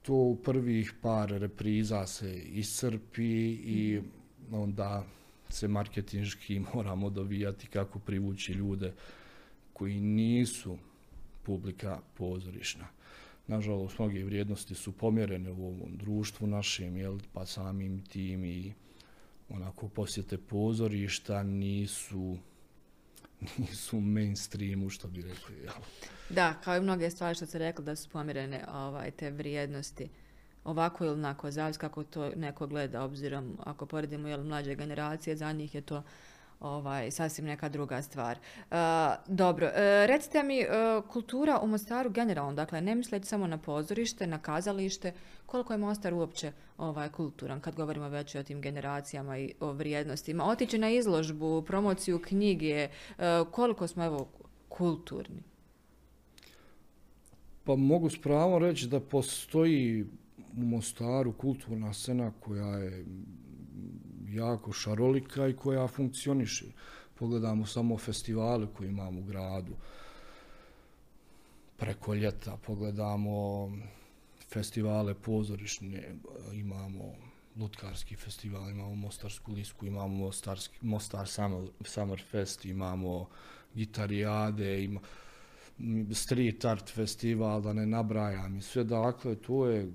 To 0.01 0.13
u 0.13 0.35
prvih 0.35 0.93
par 1.01 1.29
repriza 1.29 2.07
se 2.07 2.35
iscrpi 2.35 3.49
i 3.51 4.01
onda 4.51 5.03
se 5.49 5.67
marketinški 5.67 6.61
moramo 6.73 7.09
dovijati 7.09 7.67
kako 7.67 7.99
privući 7.99 8.53
ljude 8.53 8.93
koji 9.73 9.99
nisu 9.99 10.77
publika 11.43 11.99
pozorišna 12.17 12.99
nažalost, 13.50 14.00
mnoge 14.00 14.24
vrijednosti 14.24 14.75
su 14.75 14.91
pomjerene 14.91 15.51
u 15.51 15.68
ovom 15.68 15.98
društvu 15.98 16.48
našem, 16.48 16.98
jel, 16.98 17.20
pa 17.34 17.46
samim 17.46 18.06
tim 18.06 18.44
i 18.44 18.74
onako 19.50 19.88
posjete 19.88 20.38
pozorišta 20.38 21.44
nisu 21.44 22.38
nisu 23.58 24.00
mainstreamu, 24.00 24.89
što 24.89 25.08
bi 25.08 25.22
rekli. 25.22 25.56
Jel? 25.63 25.74
Da, 26.29 26.53
kao 26.63 26.77
i 26.77 26.82
mnoge 26.82 27.10
stvari 27.10 27.36
što 27.36 27.46
ste 27.46 27.60
rekli 27.60 27.86
da 27.86 27.96
su 27.96 28.10
pomjerene 28.10 28.65
ovaj, 28.74 29.12
te 29.12 29.32
vrijednosti 29.32 30.10
ovako 30.63 31.06
ili 31.06 31.13
onako, 31.13 31.51
zavisi 31.51 31.79
kako 31.79 32.03
to 32.03 32.29
neko 32.36 32.68
gleda, 32.68 33.03
obzirom 33.03 33.58
ako 33.63 33.86
poredimo 33.86 34.27
jel, 34.27 34.44
mlađe 34.44 34.75
generacije, 34.75 35.36
za 35.36 35.51
njih 35.51 35.75
je 35.75 35.82
to 35.82 36.03
ovaj, 36.60 37.12
sasvim 37.12 37.46
neka 37.46 37.70
druga 37.70 38.01
stvar. 38.01 38.38
Uh, 38.38 38.78
dobro, 39.28 39.68
uh, 39.68 39.74
recite 40.06 40.44
mi, 40.44 40.66
uh, 40.66 41.10
kultura 41.10 41.60
u 41.60 41.68
Mostaru 41.68 42.10
generalno, 42.10 42.54
dakle, 42.54 42.82
ne 42.82 42.96
misleći 42.96 43.25
samo 43.25 43.48
na 43.48 43.58
pozorište, 43.58 44.28
na 44.28 44.38
kazalište, 44.38 45.13
koliko 45.46 45.74
je 45.74 45.78
Mostar 45.78 46.13
uopće 46.13 46.51
ovaj, 46.78 47.10
kulturan, 47.10 47.62
kad 47.62 47.75
govorimo 47.75 48.10
već 48.10 48.36
o 48.36 48.44
tim 48.44 48.62
generacijama 48.62 49.38
i 49.38 49.54
o 49.60 49.72
vrijednostima. 49.72 50.46
Otići 50.46 50.78
na 50.78 50.89
izložbu, 50.89 51.62
promociju 51.62 52.22
knjige, 52.22 52.88
koliko 53.52 53.88
smo, 53.88 54.06
evo, 54.06 54.28
kulturni? 54.69 55.43
Pa 57.63 57.76
mogu 57.76 58.10
s 58.10 58.22
pravom 58.22 58.63
reći 58.63 58.88
da 58.88 59.00
postoji 59.00 60.06
u 60.58 60.62
Mostaru 60.62 61.34
kulturna 61.34 61.93
scena 61.93 62.32
koja 62.39 62.78
je 62.78 63.06
jako 64.34 64.72
šarolika 64.72 65.48
i 65.48 65.56
koja 65.56 65.88
funkcioniše. 65.88 66.65
Pogledamo 67.15 67.65
samo 67.65 67.98
festivale 67.98 68.68
koje 68.74 68.89
imamo 68.89 69.20
u 69.20 69.24
gradu 69.24 69.74
preko 71.78 72.13
ljeta, 72.13 72.58
pogledamo 72.65 73.70
festivale 74.50 75.13
pozorišne, 75.13 76.15
imamo 76.54 77.13
Lutkarski 77.56 78.15
festival, 78.15 78.70
imamo 78.70 78.96
Mostarsku 78.96 79.52
lisku, 79.52 79.86
imamo 79.86 80.08
Mostarski, 80.08 80.78
Mostar 80.82 81.28
Summer, 81.86 82.24
Fest, 82.32 82.65
imamo 82.65 83.28
gitarijade, 83.76 84.84
ima 84.84 85.00
street 86.13 86.65
art 86.65 86.89
festival, 86.89 87.62
da 87.62 87.74
ne 87.74 87.86
nabrajam 87.86 88.58
i 88.58 88.62
sve. 88.62 88.84
Dakle, 88.84 89.36
to 89.36 89.68
je 89.68 89.92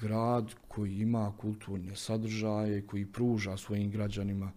grad 0.00 0.54
koji 0.68 1.00
ima 1.00 1.32
kulturne 1.38 1.96
sadržaje, 1.96 2.86
koji 2.86 3.06
pruža 3.06 3.56
svojim 3.56 3.90
građanima 3.90 4.52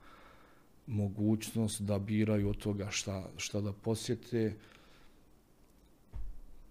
mogućnost 0.88 1.82
da 1.82 2.00
biraju 2.00 2.50
od 2.50 2.58
toga 2.58 2.88
šta, 2.91 3.30
šta 3.38 3.62
da 3.62 3.74
posjete. 3.74 4.54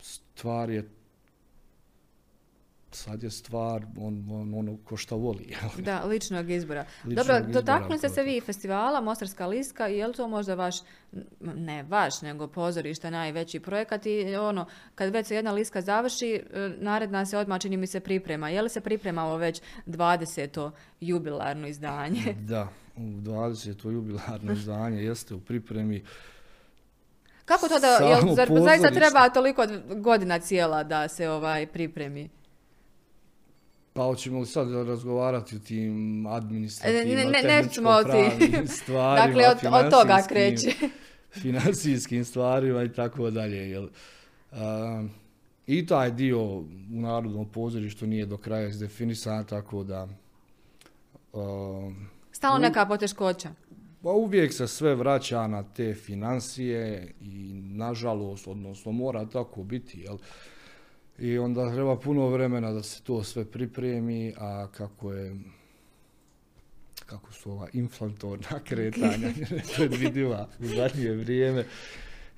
Stvar 0.01 0.71
je 0.71 0.89
sad 2.95 3.23
je 3.23 3.31
stvar 3.31 3.87
on, 3.99 4.27
on, 4.31 4.55
ono 4.55 4.77
ko 4.85 4.97
šta 4.97 5.15
voli. 5.15 5.55
Da, 5.79 6.05
ličnog 6.05 6.51
izbora. 6.51 6.85
Dobro, 7.05 7.41
dotaknuli 7.41 7.99
ste 7.99 8.09
se 8.09 8.23
vi 8.23 8.41
festivala 8.41 9.01
Mostarska 9.01 9.47
liska 9.47 9.87
je 9.87 10.07
li 10.07 10.15
to 10.15 10.29
možda 10.29 10.55
vaš, 10.55 10.77
ne 11.41 11.83
vaš, 11.83 12.23
nego 12.23 12.49
pozorište 12.49 13.11
najveći 13.11 13.61
projekat 13.61 14.07
i 14.07 14.37
ono, 14.37 14.67
kad 14.95 15.13
već 15.13 15.27
se 15.27 15.35
jedna 15.35 15.53
liska 15.53 15.81
završi, 15.81 16.43
naredna 16.79 17.27
se 17.27 17.39
odmah 17.39 17.61
čini 17.61 17.77
mi 17.77 17.87
se 17.87 18.01
priprema. 18.01 18.49
Je 18.49 18.63
li 18.63 18.69
se 18.69 18.81
priprema 18.81 19.25
ovo 19.25 19.37
već 19.37 19.63
20. 19.87 20.71
jubilarno 21.01 21.67
izdanje? 21.67 22.35
Da, 22.53 22.69
u 22.97 23.01
20. 23.01 23.91
jubilarno 23.91 24.53
izdanje 24.59 25.03
jeste 25.03 25.35
u 25.35 25.41
pripremi. 25.41 26.05
Kako 27.45 27.69
to 27.69 27.79
da, 27.79 27.87
jel, 27.87 28.35
zar 28.35 28.49
zaista 28.65 28.91
treba 28.91 29.29
toliko 29.29 29.67
godina 29.97 30.39
cijela 30.39 30.85
da 30.85 31.09
se 31.09 31.29
ovaj 31.29 31.67
pripremi? 31.67 32.29
Pa 33.93 34.03
hoćemo 34.03 34.41
li 34.41 34.47
sad 34.47 34.73
razgovarati 34.73 35.57
o 35.57 35.59
tim 35.59 36.27
administrativnim, 36.27 37.17
ne, 37.17 37.43
ne, 37.43 37.43
ne 37.43 38.67
stvarima, 38.79 39.27
dakle, 39.27 39.49
od, 39.49 39.85
od 39.85 39.91
toga 39.91 40.23
kreće. 40.29 40.73
financijskim 41.43 42.25
stvarima 42.25 42.83
i 42.83 42.93
tako 42.93 43.31
dalje. 43.31 43.71
Jel? 43.71 43.89
I 45.67 45.87
taj 45.87 46.11
dio 46.11 46.43
u 46.43 46.65
Narodnom 46.89 47.49
pozorištu 47.49 48.07
nije 48.07 48.27
do 48.27 48.37
kraja 48.37 48.69
izdefinisan, 48.69 49.45
tako 49.45 49.85
da... 49.85 50.09
Uh, 51.33 51.93
Stalno 52.33 52.59
neka 52.59 52.87
poteškoća. 52.87 53.49
Pa 54.03 54.11
uvijek 54.11 54.53
se 54.53 54.69
sve 54.69 54.95
vraća 54.95 55.47
na 55.47 55.63
te 55.63 55.95
financije 55.95 57.13
i 57.21 57.53
nažalost, 57.55 58.47
odnosno 58.47 58.93
mora 58.93 59.27
tako 59.27 59.63
biti, 59.63 60.01
jel? 60.01 60.19
I 61.23 61.39
onda 61.39 61.73
treba 61.73 61.97
puno 61.97 62.29
vremena 62.29 62.73
da 62.73 62.83
se 62.83 63.03
to 63.03 63.23
sve 63.23 63.45
pripremi, 63.45 64.35
a 64.39 64.69
kako 64.77 65.13
je 65.13 65.37
kako 67.07 67.33
su 67.33 67.51
ova 67.51 67.69
inflatorna 67.73 68.61
kretanja 68.69 69.33
predvidiva 69.77 70.49
u 70.61 70.67
zadnje 70.67 71.11
vrijeme 71.11 71.65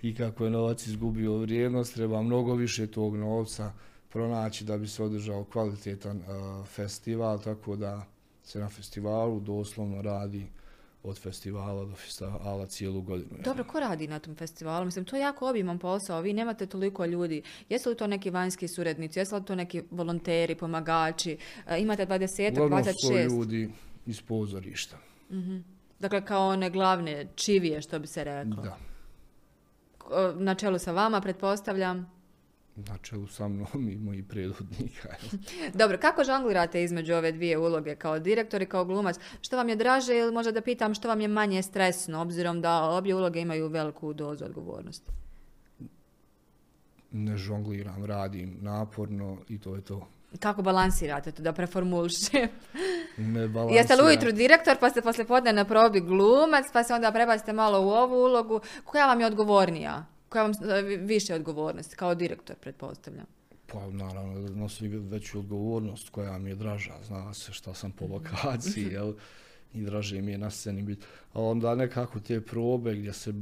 i 0.03 0.15
kako 0.15 0.45
je 0.45 0.51
novac 0.51 0.87
izgubio 0.87 1.37
vrijednost, 1.37 1.95
treba 1.95 2.23
mnogo 2.23 2.55
više 2.55 2.87
tog 2.87 3.17
novca 3.17 3.73
pronaći 4.09 4.65
da 4.65 4.79
bi 4.79 4.89
se 4.89 5.03
održao 5.03 5.45
kvalitetan 5.45 6.23
festival, 6.67 7.43
tako 7.43 7.77
da 7.77 8.07
se 8.43 8.59
na 8.59 8.69
festivalu 8.69 9.41
doslovno 9.41 10.03
radi 10.03 10.47
od 11.05 11.19
festivala 11.19 11.85
do 11.85 11.95
festivala 11.95 12.67
cijelu 12.67 13.03
godinu. 13.03 13.31
Dobro, 13.45 13.65
ko 13.65 13.81
radi 13.81 14.09
na 14.09 14.19
tom 14.19 14.35
festivalu? 14.35 14.85
Mislim, 14.85 15.05
to 15.05 15.17
je 15.17 15.23
jako 15.23 15.51
obiman 15.51 15.79
posao, 15.79 16.21
vi 16.21 16.33
nemate 16.33 16.67
toliko 16.67 17.05
ljudi. 17.05 17.43
Jesu 17.69 17.91
li 17.91 17.97
to 17.97 18.07
neki 18.07 18.31
vanjski 18.31 18.69
suradnici, 18.69 19.19
jesu 19.19 19.37
li 19.37 19.45
to 19.45 19.55
neki 19.55 19.83
volonteri, 19.91 20.55
pomagači? 20.55 21.37
E, 21.67 21.81
imate 21.81 22.07
20, 22.07 22.55
26? 22.55 23.31
ljudi 23.31 23.71
iz 24.07 24.23
pozorišta. 24.23 24.97
uh 25.31 25.75
Dakle, 25.99 26.25
kao 26.25 26.49
one 26.49 26.71
glavne 26.71 27.27
čivije, 27.35 27.83
što 27.83 27.99
bi 27.99 28.07
se 28.07 28.25
reklo. 28.25 28.63
Da. 28.63 28.77
Na 30.35 30.55
čelu 30.55 30.79
sa 30.79 30.93
vama, 30.93 31.21
pretpostavljam? 31.21 32.14
Na 32.77 32.99
čelu 33.03 33.27
sa 33.27 33.49
mnom 33.49 33.89
i 33.91 33.97
mojih 33.97 34.25
predvodnika. 34.25 35.09
Dobro, 35.81 35.99
kako 35.99 36.25
žonglirate 36.25 36.83
između 36.83 37.15
ove 37.15 37.33
dvije 37.33 37.59
uloge 37.59 37.95
kao 37.95 38.19
direktor 38.19 38.63
i 38.63 38.67
kao 38.67 38.85
glumac? 38.85 39.17
Što 39.41 39.57
vam 39.57 39.69
je 39.69 39.77
draže 39.77 40.17
ili 40.17 40.33
možda 40.33 40.53
da 40.53 40.61
pitam 40.61 40.95
što 40.95 41.09
vam 41.09 41.21
je 41.21 41.29
manje 41.29 41.63
stresno, 41.63 42.21
obzirom 42.21 42.61
da 42.61 42.83
obje 42.83 43.15
uloge 43.15 43.41
imaju 43.41 43.69
veliku 43.69 44.13
dozu 44.13 44.45
odgovornosti? 44.45 45.11
Ne 47.13 47.37
žongliram, 47.37 48.05
radim 48.05 48.57
naporno 48.61 49.39
i 49.49 49.59
to 49.59 49.75
je 49.75 49.81
to. 49.81 50.09
Kako 50.41 50.63
balansirate 50.63 51.33
to 51.33 51.43
da 51.43 51.53
preformulišem? 51.53 52.49
Ne 53.17 53.49
Jeste 53.77 53.97
li 53.97 54.03
ujutru 54.03 54.33
direktor, 54.33 54.77
pa 54.81 54.91
ste 54.91 55.03
poslije 55.03 55.27
podne 55.27 55.53
na 55.53 55.65
probi 55.65 56.01
glumac, 56.01 56.65
pa 56.73 56.85
se 56.85 56.95
onda 56.95 57.13
prebacite 57.13 57.53
malo 57.53 57.87
u 57.87 57.89
ovu 57.89 58.25
ulogu? 58.25 58.61
Koja 58.85 59.07
vam 59.07 59.21
je 59.21 59.27
odgovornija? 59.27 60.14
Koja 60.35 60.43
vam 60.43 60.53
vi- 60.87 60.97
više 60.97 61.35
odgovornosti 61.35 61.97
kao 61.97 62.15
direktor, 62.15 62.57
pretpostavljam? 62.57 63.27
Pa 63.67 63.91
naravno, 63.91 64.49
nosi 64.49 64.89
veću 64.89 65.39
odgovornost 65.39 66.09
koja 66.09 66.39
mi 66.39 66.51
je 66.51 66.57
draža, 66.57 66.93
zna 67.03 67.35
se 67.35 67.53
šta 67.53 67.75
sam 67.75 67.93
po 67.93 68.07
lokaciji, 68.07 68.85
jel? 68.85 69.13
I 69.75 69.83
draže 69.83 70.23
mi 70.23 70.33
je 70.33 70.39
na 70.39 70.51
sceni 70.51 70.83
biti. 70.83 71.03
A 71.33 71.43
onda 71.43 71.75
nekako 71.75 72.21
te 72.21 72.41
probe 72.41 72.95
gdje 72.95 73.13
se 73.13 73.35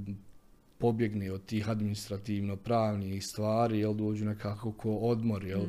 pobjegne 0.79 1.33
od 1.33 1.45
tih 1.47 1.69
administrativno-pravnih 1.69 3.27
stvari, 3.27 3.79
jel, 3.79 3.95
dođu 3.95 4.25
nekako 4.25 4.73
ko 4.73 4.91
odmor, 4.93 5.45
jel, 5.45 5.63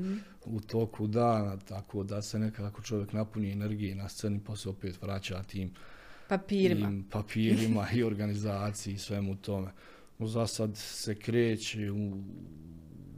u 0.46 0.60
toku 0.60 1.08
dana, 1.08 1.58
tako 1.58 2.04
da 2.04 2.22
se 2.22 2.40
nekako 2.40 2.82
čovjek 2.82 3.14
napuni 3.14 3.52
energije 3.52 3.96
na 3.96 4.10
sceni, 4.10 4.40
pa 4.48 4.56
se 4.56 4.70
opet 4.70 5.02
vraća 5.02 5.44
tim 5.44 5.72
Papirima. 6.28 6.88
tim 6.88 7.04
papirima 7.12 7.88
i 7.96 8.04
organizaciji 8.04 8.94
i 8.94 8.98
svemu 8.98 9.36
tome. 9.36 9.72
Za 10.20 10.48
sad 10.48 10.78
se 10.78 11.16
kreće 11.16 11.92
u, 11.92 12.12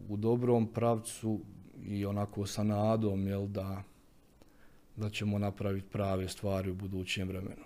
u 0.10 0.18
dobrom 0.18 0.68
pravcu 0.68 1.40
i 1.88 2.06
onako 2.06 2.46
sa 2.46 2.64
nadom 2.64 3.28
jel, 3.28 3.48
da, 3.48 3.84
da 4.96 5.10
ćemo 5.10 5.40
napraviti 5.40 5.88
prave 5.88 6.28
stvari 6.28 6.72
u 6.72 6.76
budućem 6.76 7.28
vremenu. 7.28 7.66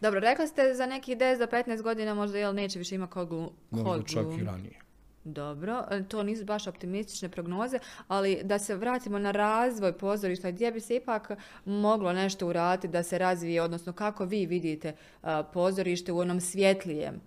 Dobro, 0.00 0.20
rekli 0.20 0.48
ste 0.48 0.74
za 0.74 0.86
nekih 0.86 1.16
10 1.16 1.38
do 1.38 1.46
15 1.46 1.82
godina 1.82 2.14
možda 2.14 2.38
jel 2.38 2.54
neće 2.54 2.78
više 2.78 2.94
ima 2.94 3.06
kod 3.06 3.28
glu, 3.28 3.50
Možda 3.70 4.06
čak 4.06 4.26
i 4.40 4.44
ranije. 4.44 4.80
Dobro, 5.24 5.84
e, 5.90 6.02
to 6.08 6.22
nisu 6.22 6.44
baš 6.44 6.66
optimistične 6.66 7.28
prognoze, 7.28 7.78
ali 8.08 8.40
da 8.44 8.58
se 8.58 8.76
vratimo 8.76 9.18
na 9.18 9.30
razvoj 9.30 9.98
pozorišta, 9.98 10.50
gdje 10.50 10.72
bi 10.72 10.80
se 10.80 10.96
ipak 10.96 11.30
moglo 11.64 12.12
nešto 12.12 12.46
uraditi 12.46 12.88
da 12.88 13.02
se 13.02 13.18
razvije, 13.18 13.62
odnosno 13.62 13.92
kako 13.92 14.24
vi 14.24 14.46
vidite 14.46 14.94
a, 15.22 15.42
pozorište 15.42 16.12
u 16.12 16.18
onom 16.18 16.40
svjetlijem 16.40 17.20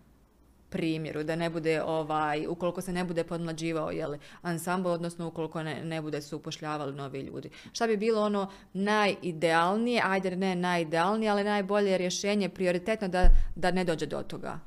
primjeru, 0.74 1.24
da 1.24 1.36
ne 1.36 1.50
bude 1.50 1.82
ovaj, 1.84 2.48
ukoliko 2.48 2.82
se 2.82 2.94
ne 2.94 3.04
bude 3.04 3.24
podmlađivao 3.24 3.92
jeli, 3.92 4.20
ansambl, 4.42 4.90
odnosno 4.90 5.28
ukoliko 5.28 5.64
ne, 5.64 5.84
ne 5.86 6.02
bude 6.02 6.22
se 6.22 6.36
upošljavali 6.36 6.96
novi 6.96 7.22
ljudi. 7.22 7.50
Šta 7.74 7.88
bi 7.88 7.98
bilo 7.98 8.22
ono 8.22 8.48
najidealnije, 8.74 10.02
ajde 10.06 10.36
ne 10.36 10.56
najidealnije, 10.56 11.32
ali 11.32 11.44
najbolje 11.44 11.98
rješenje, 11.98 12.50
prioritetno 12.50 13.08
da, 13.08 13.30
da 13.56 13.72
ne 13.72 13.84
dođe 13.84 14.06
do 14.06 14.24
toga? 14.24 14.60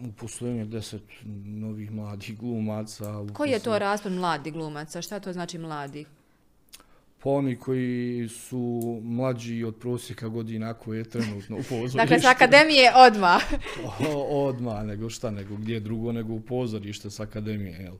Uposlenje 0.00 0.64
deset 0.64 1.02
novih 1.44 1.90
mladih 1.90 2.38
glumaca. 2.38 3.26
Koji 3.34 3.50
je 3.50 3.58
to 3.58 3.78
raspon 3.78 4.14
mladih 4.14 4.52
glumaca? 4.52 5.02
Šta 5.02 5.20
to 5.20 5.32
znači 5.32 5.58
mladih? 5.58 6.06
Pa 7.26 7.30
oni 7.30 7.56
koji 7.56 8.28
su 8.28 9.00
mlađi 9.04 9.64
od 9.64 9.76
prosjeka 9.76 10.28
godina 10.28 10.74
koje 10.74 10.98
je 10.98 11.04
trenutno 11.04 11.56
u 11.56 11.62
pozorištu. 11.62 11.96
Dakle, 11.96 12.20
sa 12.20 12.30
akademije 12.30 12.92
odmah. 12.96 13.42
O- 14.14 14.46
odmah, 14.46 14.84
nego 14.84 15.10
šta, 15.10 15.30
nego 15.30 15.56
gdje 15.56 15.80
drugo, 15.80 16.12
nego 16.12 16.32
u 16.32 16.40
pozorište 16.40 17.10
s 17.10 17.20
akademije, 17.20 17.78
jel. 17.78 17.94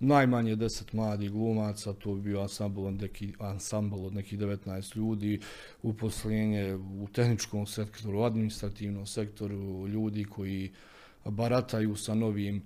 Najmanje 0.00 0.56
deset 0.56 0.92
mladih 0.92 1.30
glumaca, 1.30 1.92
to 1.92 2.14
bi 2.14 2.20
bio 2.20 2.40
ansambl 2.40 2.86
od 2.86 2.94
neki, 2.94 3.32
ansambl 3.38 4.06
od 4.06 4.14
nekih 4.14 4.38
19 4.38 4.96
ljudi, 4.96 5.40
uposlenje 5.82 6.74
u 6.74 7.08
tehničkom 7.12 7.66
sektoru, 7.66 8.22
administrativnom 8.22 9.06
sektoru, 9.06 9.88
ljudi 9.88 10.24
koji 10.24 10.70
barataju 11.24 11.96
sa 11.96 12.14
novim 12.14 12.62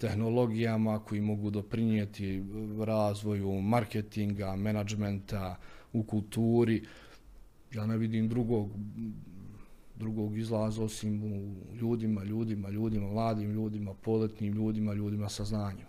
tehnologijama 0.00 0.98
koji 0.98 1.20
mogu 1.20 1.50
doprinijeti 1.50 2.40
uh, 2.40 2.84
razvoju 2.84 3.60
marketinga, 3.60 4.56
menadžmenta, 4.56 5.56
u 5.92 6.02
kulturi. 6.02 6.84
Ja 7.74 7.86
ne 7.86 7.96
vidim 7.96 8.28
drugog 8.28 8.70
drugog 9.98 10.38
izlaza 10.38 10.82
osim 10.82 11.22
u 11.24 11.54
ljudima, 11.74 12.24
ljudima, 12.24 12.68
ljudima, 12.70 13.06
mladim 13.06 13.50
ljudima, 13.52 13.94
poletnim 13.94 14.52
ljudima, 14.52 14.94
ljudima 14.94 15.28
sa 15.28 15.44
znanjem. 15.44 15.87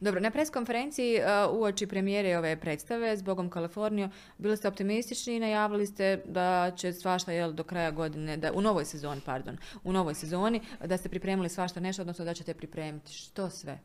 Dobro, 0.00 0.20
na 0.20 0.30
preskonferenciji 0.30 1.18
uh, 1.18 1.60
uoči 1.60 1.86
premijere 1.86 2.38
ove 2.38 2.56
predstave 2.56 3.16
zbogom 3.16 3.50
Kaliforniju 3.50 4.08
bili 4.38 4.56
ste 4.56 4.68
optimistični 4.68 5.36
i 5.36 5.40
najavili 5.40 5.86
ste 5.86 6.22
da 6.24 6.72
će 6.76 6.92
svašta 6.92 7.32
jel, 7.32 7.52
do 7.52 7.64
kraja 7.64 7.90
godine, 7.90 8.36
da, 8.36 8.52
u 8.52 8.60
novoj 8.60 8.84
sezoni, 8.84 9.20
pardon, 9.24 9.56
u 9.84 9.92
novoj 9.92 10.14
sezoni, 10.14 10.60
da 10.84 10.96
ste 10.96 11.08
pripremili 11.08 11.48
svašta 11.48 11.80
nešto, 11.80 12.02
odnosno 12.02 12.24
da 12.24 12.34
ćete 12.34 12.54
pripremiti 12.54 13.12
što 13.12 13.50
sve. 13.50 13.78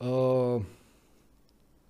Uh, 0.00 0.62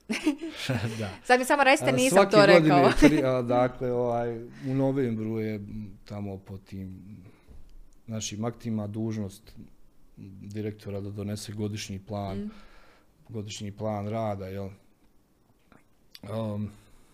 da. 0.99 1.11
Sad 1.25 1.39
mi 1.39 1.45
samo 1.45 1.65
recite, 1.65 1.93
nisam 1.93 2.17
svake 2.17 2.37
to 2.37 2.47
rekao. 2.47 2.91
pri- 3.01 3.25
a, 3.25 3.43
dakle, 3.59 3.93
ovaj, 3.93 4.39
u 4.69 4.75
novembru 4.75 5.41
je 5.41 5.61
tamo 6.05 6.39
po 6.39 6.59
tim 6.59 7.17
našim 8.07 8.45
aktima 8.45 8.87
dužnost 8.87 9.53
direktora 10.41 11.01
da 11.01 11.11
donese 11.11 11.53
godišnji 11.53 11.99
plan, 11.99 12.39
Mm. 12.39 12.51
godišnji 13.29 13.73
plan 13.73 14.09
rada, 14.09 14.47
jel? 14.47 14.69
Um, 16.23 16.71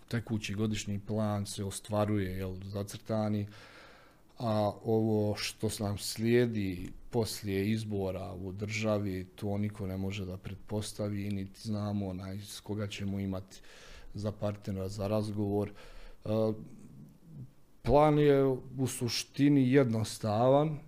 tekući 0.09 0.55
godišnji 0.55 1.01
plan 1.07 1.47
se 1.47 1.65
ostvaruje, 1.65 2.31
jel, 2.37 2.55
zacrtani, 2.65 3.47
a 4.39 4.73
ovo 4.85 5.35
što 5.37 5.69
nam 5.81 5.99
slijedi 5.99 6.93
poslije 7.11 7.71
izbora 7.71 8.33
u 8.33 8.53
državi, 8.53 9.25
to 9.35 9.59
niko 9.59 9.87
ne 9.87 9.97
može 9.97 10.25
da 10.25 10.37
pretpostavi, 10.37 11.31
niti 11.31 11.61
znamo 11.69 12.09
onaj 12.09 12.39
s 12.39 12.61
koga 12.61 12.87
ćemo 12.87 13.19
imati 13.21 13.61
za 14.15 14.33
partnera 14.33 14.89
za 14.89 15.07
razgovor. 15.07 15.71
E, 16.25 16.29
Plan 17.83 18.19
je 18.19 18.45
u 18.79 18.87
suštini 18.87 19.73
jednostavan, 19.73 20.79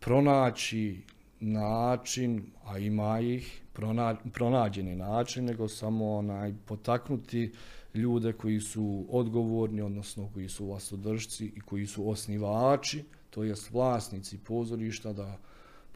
pronaći 0.00 1.02
način, 1.40 2.42
a 2.64 2.78
ima 2.78 3.20
ih, 3.20 3.62
prona, 3.72 4.16
pronađeni 4.32 4.96
način, 4.96 5.44
nego 5.44 5.68
samo 5.68 6.16
onaj 6.16 6.54
potaknuti 6.66 7.52
ljude 7.94 8.32
koji 8.32 8.60
su 8.60 9.06
odgovorni, 9.10 9.82
odnosno 9.82 10.30
koji 10.34 10.48
su 10.48 10.66
vlastodržci 10.66 11.52
i 11.56 11.60
koji 11.60 11.86
su 11.86 12.10
osnivači, 12.10 13.04
to 13.30 13.42
jest 13.44 13.70
vlasnici 13.70 14.38
pozorišta 14.38 15.12
da 15.12 15.38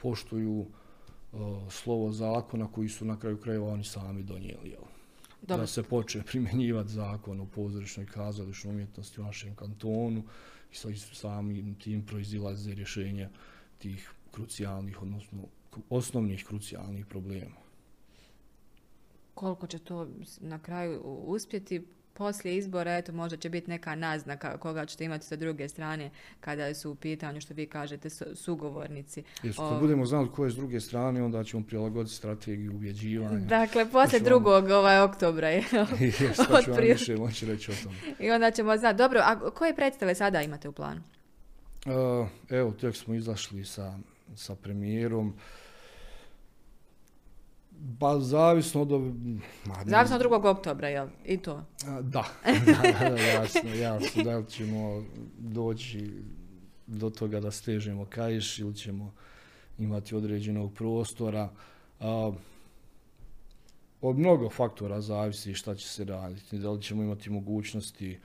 poštuju 0.03 0.59
uh, 0.61 1.41
slovo 1.71 2.13
zakona 2.13 2.67
koji 2.73 2.89
su 2.89 3.05
na 3.05 3.19
kraju 3.19 3.37
krajeva 3.41 3.73
oni 3.73 3.85
sami 3.85 4.23
donijeli. 4.23 4.71
Jel? 4.71 4.83
Dobro, 5.43 5.63
Da 5.63 5.67
se 5.67 5.83
počne 5.83 6.23
primjenjivati 6.23 6.91
zakon 6.91 7.41
o 7.41 7.47
pozorišnoj 7.47 8.07
kazališnoj 8.07 8.75
umjetnosti 8.75 9.21
u 9.21 9.25
našem 9.25 9.55
kantonu 9.55 10.23
i 10.73 10.77
sa 10.77 10.89
samim 11.13 11.75
tim 11.75 12.07
proizilaze 12.07 12.75
rješenja 12.75 13.29
tih 13.85 14.03
krucijalnih, 14.31 15.03
odnosno 15.03 15.39
osnovnih 15.91 16.45
krucijalnih 16.45 17.07
problema. 17.07 17.57
koliko 19.35 19.67
će 19.67 19.79
to 19.79 20.09
na 20.41 20.59
kraju 20.59 21.01
uspjeti? 21.27 21.87
Poslije 22.15 22.57
izbora, 22.57 22.97
eto, 22.97 23.13
možda 23.13 23.37
će 23.37 23.51
biti 23.51 23.71
neka 23.71 23.95
naznaka 23.95 24.59
koga 24.59 24.87
ćete 24.87 25.05
imati 25.05 25.27
sa 25.27 25.37
druge 25.37 25.69
strane 25.69 26.11
kada 26.41 26.75
su 26.75 26.91
u 26.91 26.95
pitanju, 26.95 27.41
što 27.41 27.55
vi 27.55 27.67
kažete, 27.67 28.11
su- 28.11 28.37
sugovornici. 28.37 29.23
Jer 29.43 29.57
kad 29.57 29.65
O- 29.67 29.81
budemo 29.81 30.07
znali 30.07 30.29
ko 30.31 30.45
je 30.45 30.51
s 30.51 30.57
druge 30.57 30.81
strane, 30.81 31.23
onda 31.23 31.45
ćemo 31.45 31.63
prilagoditi 31.65 32.15
strategiju 32.17 32.73
ubjeđivanja. 32.73 33.47
Dakle, 33.47 33.91
poslije 33.91 34.21
vam- 34.21 34.25
drugog 34.25 34.65
ovaj, 34.67 35.01
oktobra 35.01 35.49
je. 35.49 35.59
I 36.01 36.11
šta 36.11 36.63
ću 36.63 36.71
vam 36.71 36.81
više 36.83 37.17
moći 37.17 37.47
reći 37.47 37.71
o 37.71 37.75
tome. 37.83 37.97
I 38.21 38.31
onda 38.31 38.51
ćemo 38.51 38.77
znati. 38.77 38.99
Dobro, 38.99 39.21
a 39.23 39.51
koje 39.51 39.77
predstave 39.77 40.15
sada 40.15 40.43
imate 40.43 40.69
u 40.69 40.73
planu? 40.73 41.03
Uh, 41.85 42.29
evo, 42.51 42.73
tek 42.73 42.97
smo 42.97 43.15
izašli 43.15 43.65
sa, 43.65 43.99
sa 44.37 44.55
premijerom. 44.55 45.35
Pa 48.01 48.19
zavisno 48.19 48.83
od... 48.83 48.91
ma, 49.65 49.75
Zavisno 49.87 50.17
od 50.17 50.21
drugog 50.21 50.45
oktobra, 50.45 50.89
jel? 50.89 51.09
I 51.25 51.37
to. 51.37 51.65
Da, 51.85 52.01
da, 52.03 52.25
da, 52.67 53.09
da, 53.09 53.21
jasno, 53.21 53.75
jasno, 53.75 54.23
da 54.23 54.37
li 54.37 54.51
ćemo 54.51 55.05
doći 55.39 56.11
do 56.87 57.11
toga 57.11 57.41
da 57.41 57.51
stežemo 57.51 58.07
kaiš 58.07 58.59
ili 58.59 58.75
ćemo 58.75 59.15
imati 59.79 60.15
određenog 60.15 60.75
prostora. 60.75 61.51
A, 62.01 62.33
od 64.01 64.19
mnogo 64.19 64.51
faktora 64.51 65.01
zavisi 65.01 65.55
šta 65.55 65.75
će 65.75 65.89
se 65.89 66.05
raditi. 66.05 66.59
Da 66.59 66.71
li 66.71 66.83
ćemo 66.83 67.03
imati 67.03 67.31
mogućnosti 67.31 68.19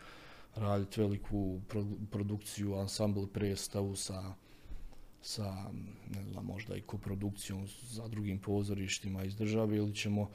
raditi 0.59 1.01
veliku 1.01 1.61
pro- 1.67 2.07
produkciju, 2.11 2.75
ansambl 2.75 3.25
predstavu 3.25 3.95
sa, 3.95 4.33
sa 5.21 5.53
ne 6.09 6.23
znam, 6.23 6.45
možda 6.45 6.75
i 6.75 6.81
koprodukcijom 6.81 7.67
za 7.81 8.07
drugim 8.07 8.39
pozorištima 8.39 9.23
iz 9.23 9.35
države 9.35 9.77
ili 9.77 9.95
ćemo 9.95 10.29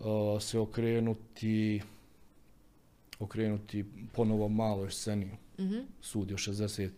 a, 0.00 0.38
se 0.40 0.58
okrenuti 0.58 1.82
okrenuti 3.18 3.84
ponovo 4.12 4.48
maloj 4.48 4.90
sceni 4.90 5.30
Mhm. 5.58 5.78
studio 6.00 6.36
64 6.36 6.92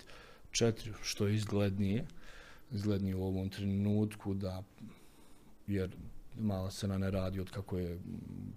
što 1.02 1.26
je 1.26 1.34
izglednije 1.34 2.06
izglednije 2.72 3.14
u 3.16 3.24
ovom 3.24 3.48
trenutku 3.48 4.34
da 4.34 4.62
jer 5.66 5.90
mala 6.38 6.70
scena 6.70 6.98
ne 6.98 7.10
radi 7.10 7.40
od 7.40 7.50
kako 7.50 7.78
je 7.78 7.98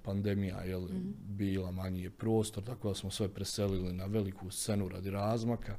pandemija 0.04 0.64
jel, 0.64 0.82
Mhm. 0.82 1.12
bila, 1.28 1.72
manji 1.72 2.02
je 2.02 2.10
prostor, 2.10 2.64
tako 2.64 2.88
da 2.88 2.96
smo 2.96 3.12
sve 3.12 3.28
preselili 3.28 3.94
na 3.94 4.06
veliku 4.06 4.52
scenu 4.52 4.90
radi 4.90 5.10
razmaka. 5.10 5.76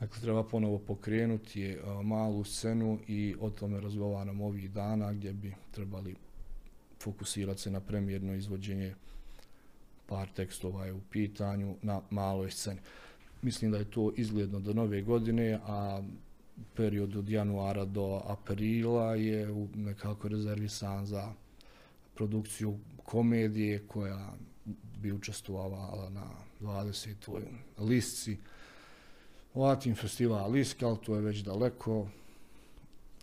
Dakle, 0.00 0.20
treba 0.20 0.44
ponovo 0.44 0.78
pokrenuti 0.78 1.76
a, 1.84 2.02
malu 2.02 2.44
scenu 2.44 2.98
i 3.08 3.34
o 3.40 3.50
tome 3.50 3.80
razgovaramo 3.80 4.46
ovih 4.46 4.70
dana 4.70 5.12
gdje 5.12 5.32
bi 5.32 5.54
trebali 5.70 6.14
fokusirati 7.00 7.60
se 7.60 7.70
na 7.70 7.80
premijerno 7.80 8.34
izvođenje 8.34 8.94
par 10.06 10.28
tekstova 10.34 10.86
je 10.86 10.92
u 10.92 11.00
pitanju 11.10 11.76
na 11.82 12.00
maloj 12.10 12.50
sceni. 12.50 12.80
Mislim 13.42 13.70
da 13.70 13.78
je 13.78 13.90
to 13.90 14.12
izgledno 14.16 14.60
do 14.60 14.72
nove 14.72 15.02
godine, 15.02 15.60
a 15.66 16.02
period 16.76 17.16
od 17.16 17.28
januara 17.28 17.84
do 17.84 18.22
aprila 18.26 19.14
je 19.14 19.48
nekako 19.74 20.28
rezervisan 20.28 21.06
za 21.06 21.32
produkciju 22.14 22.78
komedije 23.04 23.86
koja 23.88 24.32
bi 24.98 25.12
učestvovala 25.12 26.10
na 26.10 26.26
20. 26.60 27.40
listci. 27.78 28.36
Latin 29.54 29.94
festival 29.94 30.50
Liska, 30.50 30.86
ali 30.86 30.98
to 31.06 31.14
je 31.14 31.20
već 31.20 31.38
daleko, 31.38 32.08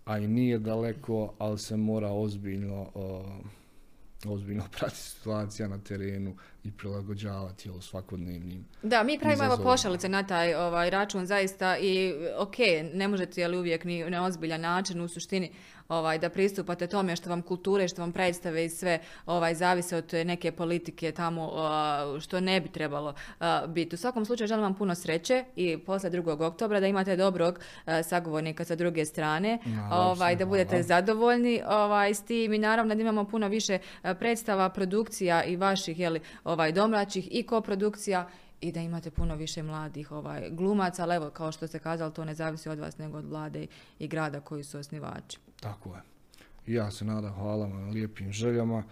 a 0.05 0.19
i 0.19 0.27
nije 0.27 0.59
daleko, 0.59 1.33
ali 1.37 1.59
se 1.59 1.77
mora 1.77 2.11
ozbiljno 2.11 2.81
uh, 2.93 4.31
ozbiljno 4.31 4.63
pratiti 4.77 5.01
situacija 5.01 5.67
na 5.67 5.77
terenu 5.77 6.35
i 6.65 6.71
prilagođavati 6.71 7.69
jel, 7.69 7.82
svakodnevnim 7.82 8.65
Da, 8.84 9.04
mi 9.04 9.19
pravimo 9.19 9.43
evo 9.43 9.58
pošalice 9.63 10.10
na 10.10 10.23
taj 10.23 10.56
ovaj, 10.56 10.89
račun 10.89 11.25
zaista 11.25 11.78
i 11.78 12.13
ok, 12.38 12.58
ne 12.93 13.08
možete 13.08 13.41
jeli 13.41 13.58
uvijek 13.58 13.84
ni 13.84 14.10
na 14.10 14.25
ozbiljan 14.25 14.62
način 14.62 15.01
u 15.01 15.08
suštini 15.08 15.51
ovaj, 15.89 16.19
da 16.19 16.30
pristupate 16.30 16.88
tome 16.88 17.15
što 17.15 17.30
vam 17.30 17.41
kulture, 17.41 17.88
što 17.88 18.01
vam 18.01 18.12
predstave 18.12 18.65
i 18.65 18.69
sve 18.69 18.99
ovaj, 19.25 19.56
zavise 19.56 19.97
od 19.97 20.13
neke 20.13 20.51
politike 20.51 21.12
tamo 21.12 21.51
što 22.19 22.39
ne 22.39 22.62
bi 22.62 22.69
trebalo 22.69 23.13
biti. 23.67 23.95
U 23.95 23.97
svakom 23.97 24.25
slučaju 24.25 24.47
želim 24.47 24.63
vam 24.63 24.73
puno 24.75 24.95
sreće 24.95 25.43
i 25.56 25.78
posle 25.78 26.10
2. 26.10 26.45
oktobra 26.45 26.80
da 26.80 26.88
imate 26.88 27.15
dobrog 27.15 27.60
sagovornika 28.04 28.65
sa 28.65 28.75
druge 28.75 29.06
strane, 29.06 29.60
ovaj, 29.91 30.36
da 30.36 30.45
budete 30.45 30.84
zadovoljni 30.84 31.62
ovaj, 31.67 32.13
s 32.13 32.21
tim 32.21 32.54
i 32.54 32.58
naravno 32.58 32.95
da 32.95 33.01
imamo 33.01 33.23
puno 33.23 33.47
više 33.47 33.80
predstava, 34.19 34.69
produkcija 34.69 35.43
i 35.43 35.56
vaših 35.56 35.99
jeli, 35.99 36.19
ovaj, 36.55 36.71
domaćih 36.71 37.27
i 37.31 37.43
koprodukcija 37.43 38.27
i 38.61 38.71
da 38.71 38.79
imate 38.79 39.11
puno 39.11 39.35
više 39.35 39.63
mladih 39.63 40.11
ovaj, 40.11 40.49
glumaca, 40.49 41.03
ali 41.03 41.15
evo, 41.15 41.29
kao 41.29 41.51
što 41.51 41.67
ste 41.67 41.79
kazali, 41.79 42.13
to 42.13 42.25
ne 42.25 42.33
zavisi 42.33 42.69
od 42.69 42.79
vas 42.79 42.97
nego 42.97 43.17
od 43.17 43.25
vlade 43.25 43.67
i 43.99 44.07
grada 44.07 44.39
koji 44.39 44.63
su 44.63 44.77
osnivači. 44.77 45.37
Tako 45.59 45.89
je. 45.95 46.01
Ja 46.75 46.91
se 46.91 47.05
nadam, 47.05 47.33
hvala 47.33 47.65
vam 47.65 47.89
lijepim 47.89 48.31
željama. 48.31 48.83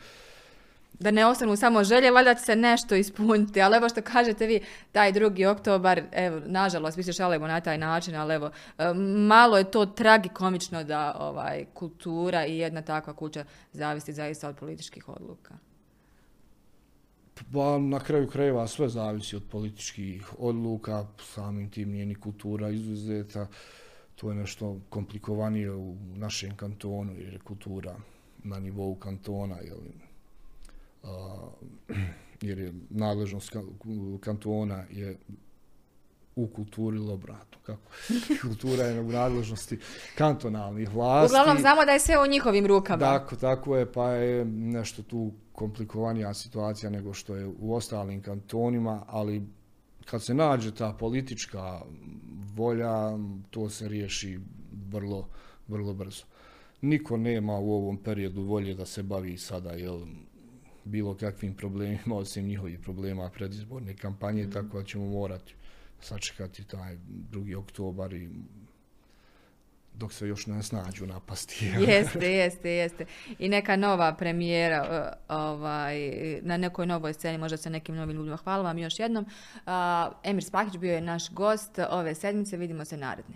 Da 1.00 1.12
ne 1.12 1.26
ostanu 1.26 1.56
samo 1.56 1.84
želje, 1.84 2.12
valjda 2.12 2.36
će 2.36 2.42
se 2.42 2.56
nešto 2.56 2.96
ispuniti, 2.96 3.62
ali 3.62 3.78
evo 3.78 3.90
što 3.90 4.02
kažete 4.02 4.48
vi, 4.48 4.62
taj 4.92 5.12
drugi 5.12 5.46
oktobar, 5.46 6.04
evo, 6.12 6.42
nažalost, 6.46 6.98
mi 6.98 7.04
se 7.04 7.14
šalimo 7.14 7.48
na 7.48 7.62
taj 7.62 7.78
način, 7.78 8.16
ali 8.16 8.34
evo, 8.34 8.52
e, 8.78 8.94
malo 9.28 9.58
je 9.58 9.72
to 9.72 9.86
tragikomično 9.86 10.84
da 10.84 11.16
ovaj, 11.20 11.66
kultura 11.74 12.46
i 12.46 12.58
jedna 12.58 12.82
takva 12.82 13.14
kuća 13.14 13.46
zavisi 13.74 14.14
zaista 14.14 14.50
od 14.50 14.56
političkih 14.56 15.10
odluka. 15.10 15.73
Pa 17.52 17.80
na 17.80 18.00
kraju 18.00 18.28
krajeva 18.28 18.68
sve 18.68 18.90
zavisi 18.90 19.36
od 19.36 19.44
političkih 19.52 20.34
odluka, 20.40 21.08
samim 21.20 21.70
tim 21.70 21.92
nije 21.92 22.06
ni 22.06 22.16
kultura 22.16 22.70
izuzeta. 22.70 23.48
To 24.16 24.30
je 24.30 24.36
nešto 24.36 24.80
komplikovanije 24.90 25.72
u 25.72 25.96
našem 26.16 26.56
kantonu 26.56 27.14
jer 27.20 27.34
je 27.34 27.40
kultura 27.40 27.96
na 28.44 28.60
nivou 28.60 28.96
kantona 28.96 29.56
jel, 29.60 29.78
a, 31.04 31.38
jer 32.48 32.60
je 32.60 32.74
nadležnost 32.90 33.54
ka- 33.54 34.20
kantona 34.20 34.86
je 34.92 35.18
u 36.36 36.48
kulturi 36.48 36.98
ili 36.98 37.12
obratno. 37.12 37.58
Kako? 37.64 37.92
Kultura 38.48 38.84
je 38.84 39.02
u 39.02 39.12
nadležnosti 39.12 39.80
kantonalnih 40.16 40.94
vlasti. 40.94 41.32
Uglavnom 41.32 41.58
znamo 41.58 41.86
da 41.86 41.92
je 41.92 42.00
sve 42.00 42.24
u 42.24 42.28
njihovim 42.28 42.66
rukama. 42.66 43.00
Tako, 43.00 43.36
tako 43.36 43.78
je, 43.78 43.92
pa 43.92 44.10
je 44.10 44.46
nešto 44.46 45.04
tu 45.04 45.32
komplikovanija 45.52 46.34
situacija 46.34 46.90
nego 46.90 47.14
što 47.14 47.36
je 47.36 47.46
u 47.60 47.76
ostalim 47.76 48.22
kantonima, 48.22 49.06
ali 49.08 49.44
kad 50.06 50.24
se 50.24 50.34
nađe 50.34 50.76
ta 50.76 50.94
politička 51.00 51.82
volja, 52.56 53.18
to 53.50 53.70
se 53.70 53.88
riješi 53.88 54.40
vrlo, 54.90 55.28
vrlo 55.68 55.94
brzo. 55.94 56.24
Niko 56.82 57.18
nema 57.18 57.60
u 57.60 57.74
ovom 57.74 57.98
periodu 57.98 58.42
volje 58.42 58.74
da 58.74 58.86
se 58.86 59.04
bavi 59.04 59.38
sada 59.38 59.72
jel, 59.72 60.00
bilo 60.84 61.16
kakvim 61.16 61.54
problemima, 61.54 62.16
osim 62.16 62.48
njihovih 62.48 62.80
problema 62.80 63.30
predizborne 63.30 63.96
kampanje, 63.96 64.50
tako 64.50 64.78
da 64.78 64.84
ćemo 64.84 65.06
morati 65.06 65.56
sačekati 66.06 66.64
taj 66.64 66.98
drugi 67.08 67.56
oktobar 67.56 68.14
i 68.14 68.30
dok 69.94 70.14
se 70.14 70.28
još 70.28 70.48
ne 70.48 70.64
snađu 70.64 71.06
napasti. 71.06 71.66
Jeste, 71.88 72.32
jeste, 72.32 72.70
jeste. 72.70 73.06
I 73.40 73.50
neka 73.50 73.76
nova 73.76 74.16
premijera 74.16 74.82
uh, 75.30 75.36
ovaj, 75.38 75.98
na 76.42 76.58
nekoj 76.58 76.86
novoj 76.86 77.14
sceni, 77.14 77.38
možda 77.38 77.58
sa 77.58 77.70
nekim 77.70 77.96
novim 77.96 78.16
ljudima. 78.16 78.38
Hvala 78.38 78.64
vam 78.64 78.78
još 78.78 79.00
jednom. 79.00 79.26
Uh, 79.56 79.72
Emir 80.24 80.44
Spahić 80.44 80.78
bio 80.78 80.94
je 80.94 81.02
naš 81.02 81.32
gost 81.32 81.80
ove 81.90 82.16
sedmice. 82.16 82.58
Vidimo 82.58 82.86
se 82.86 82.98
naredne. 82.98 83.36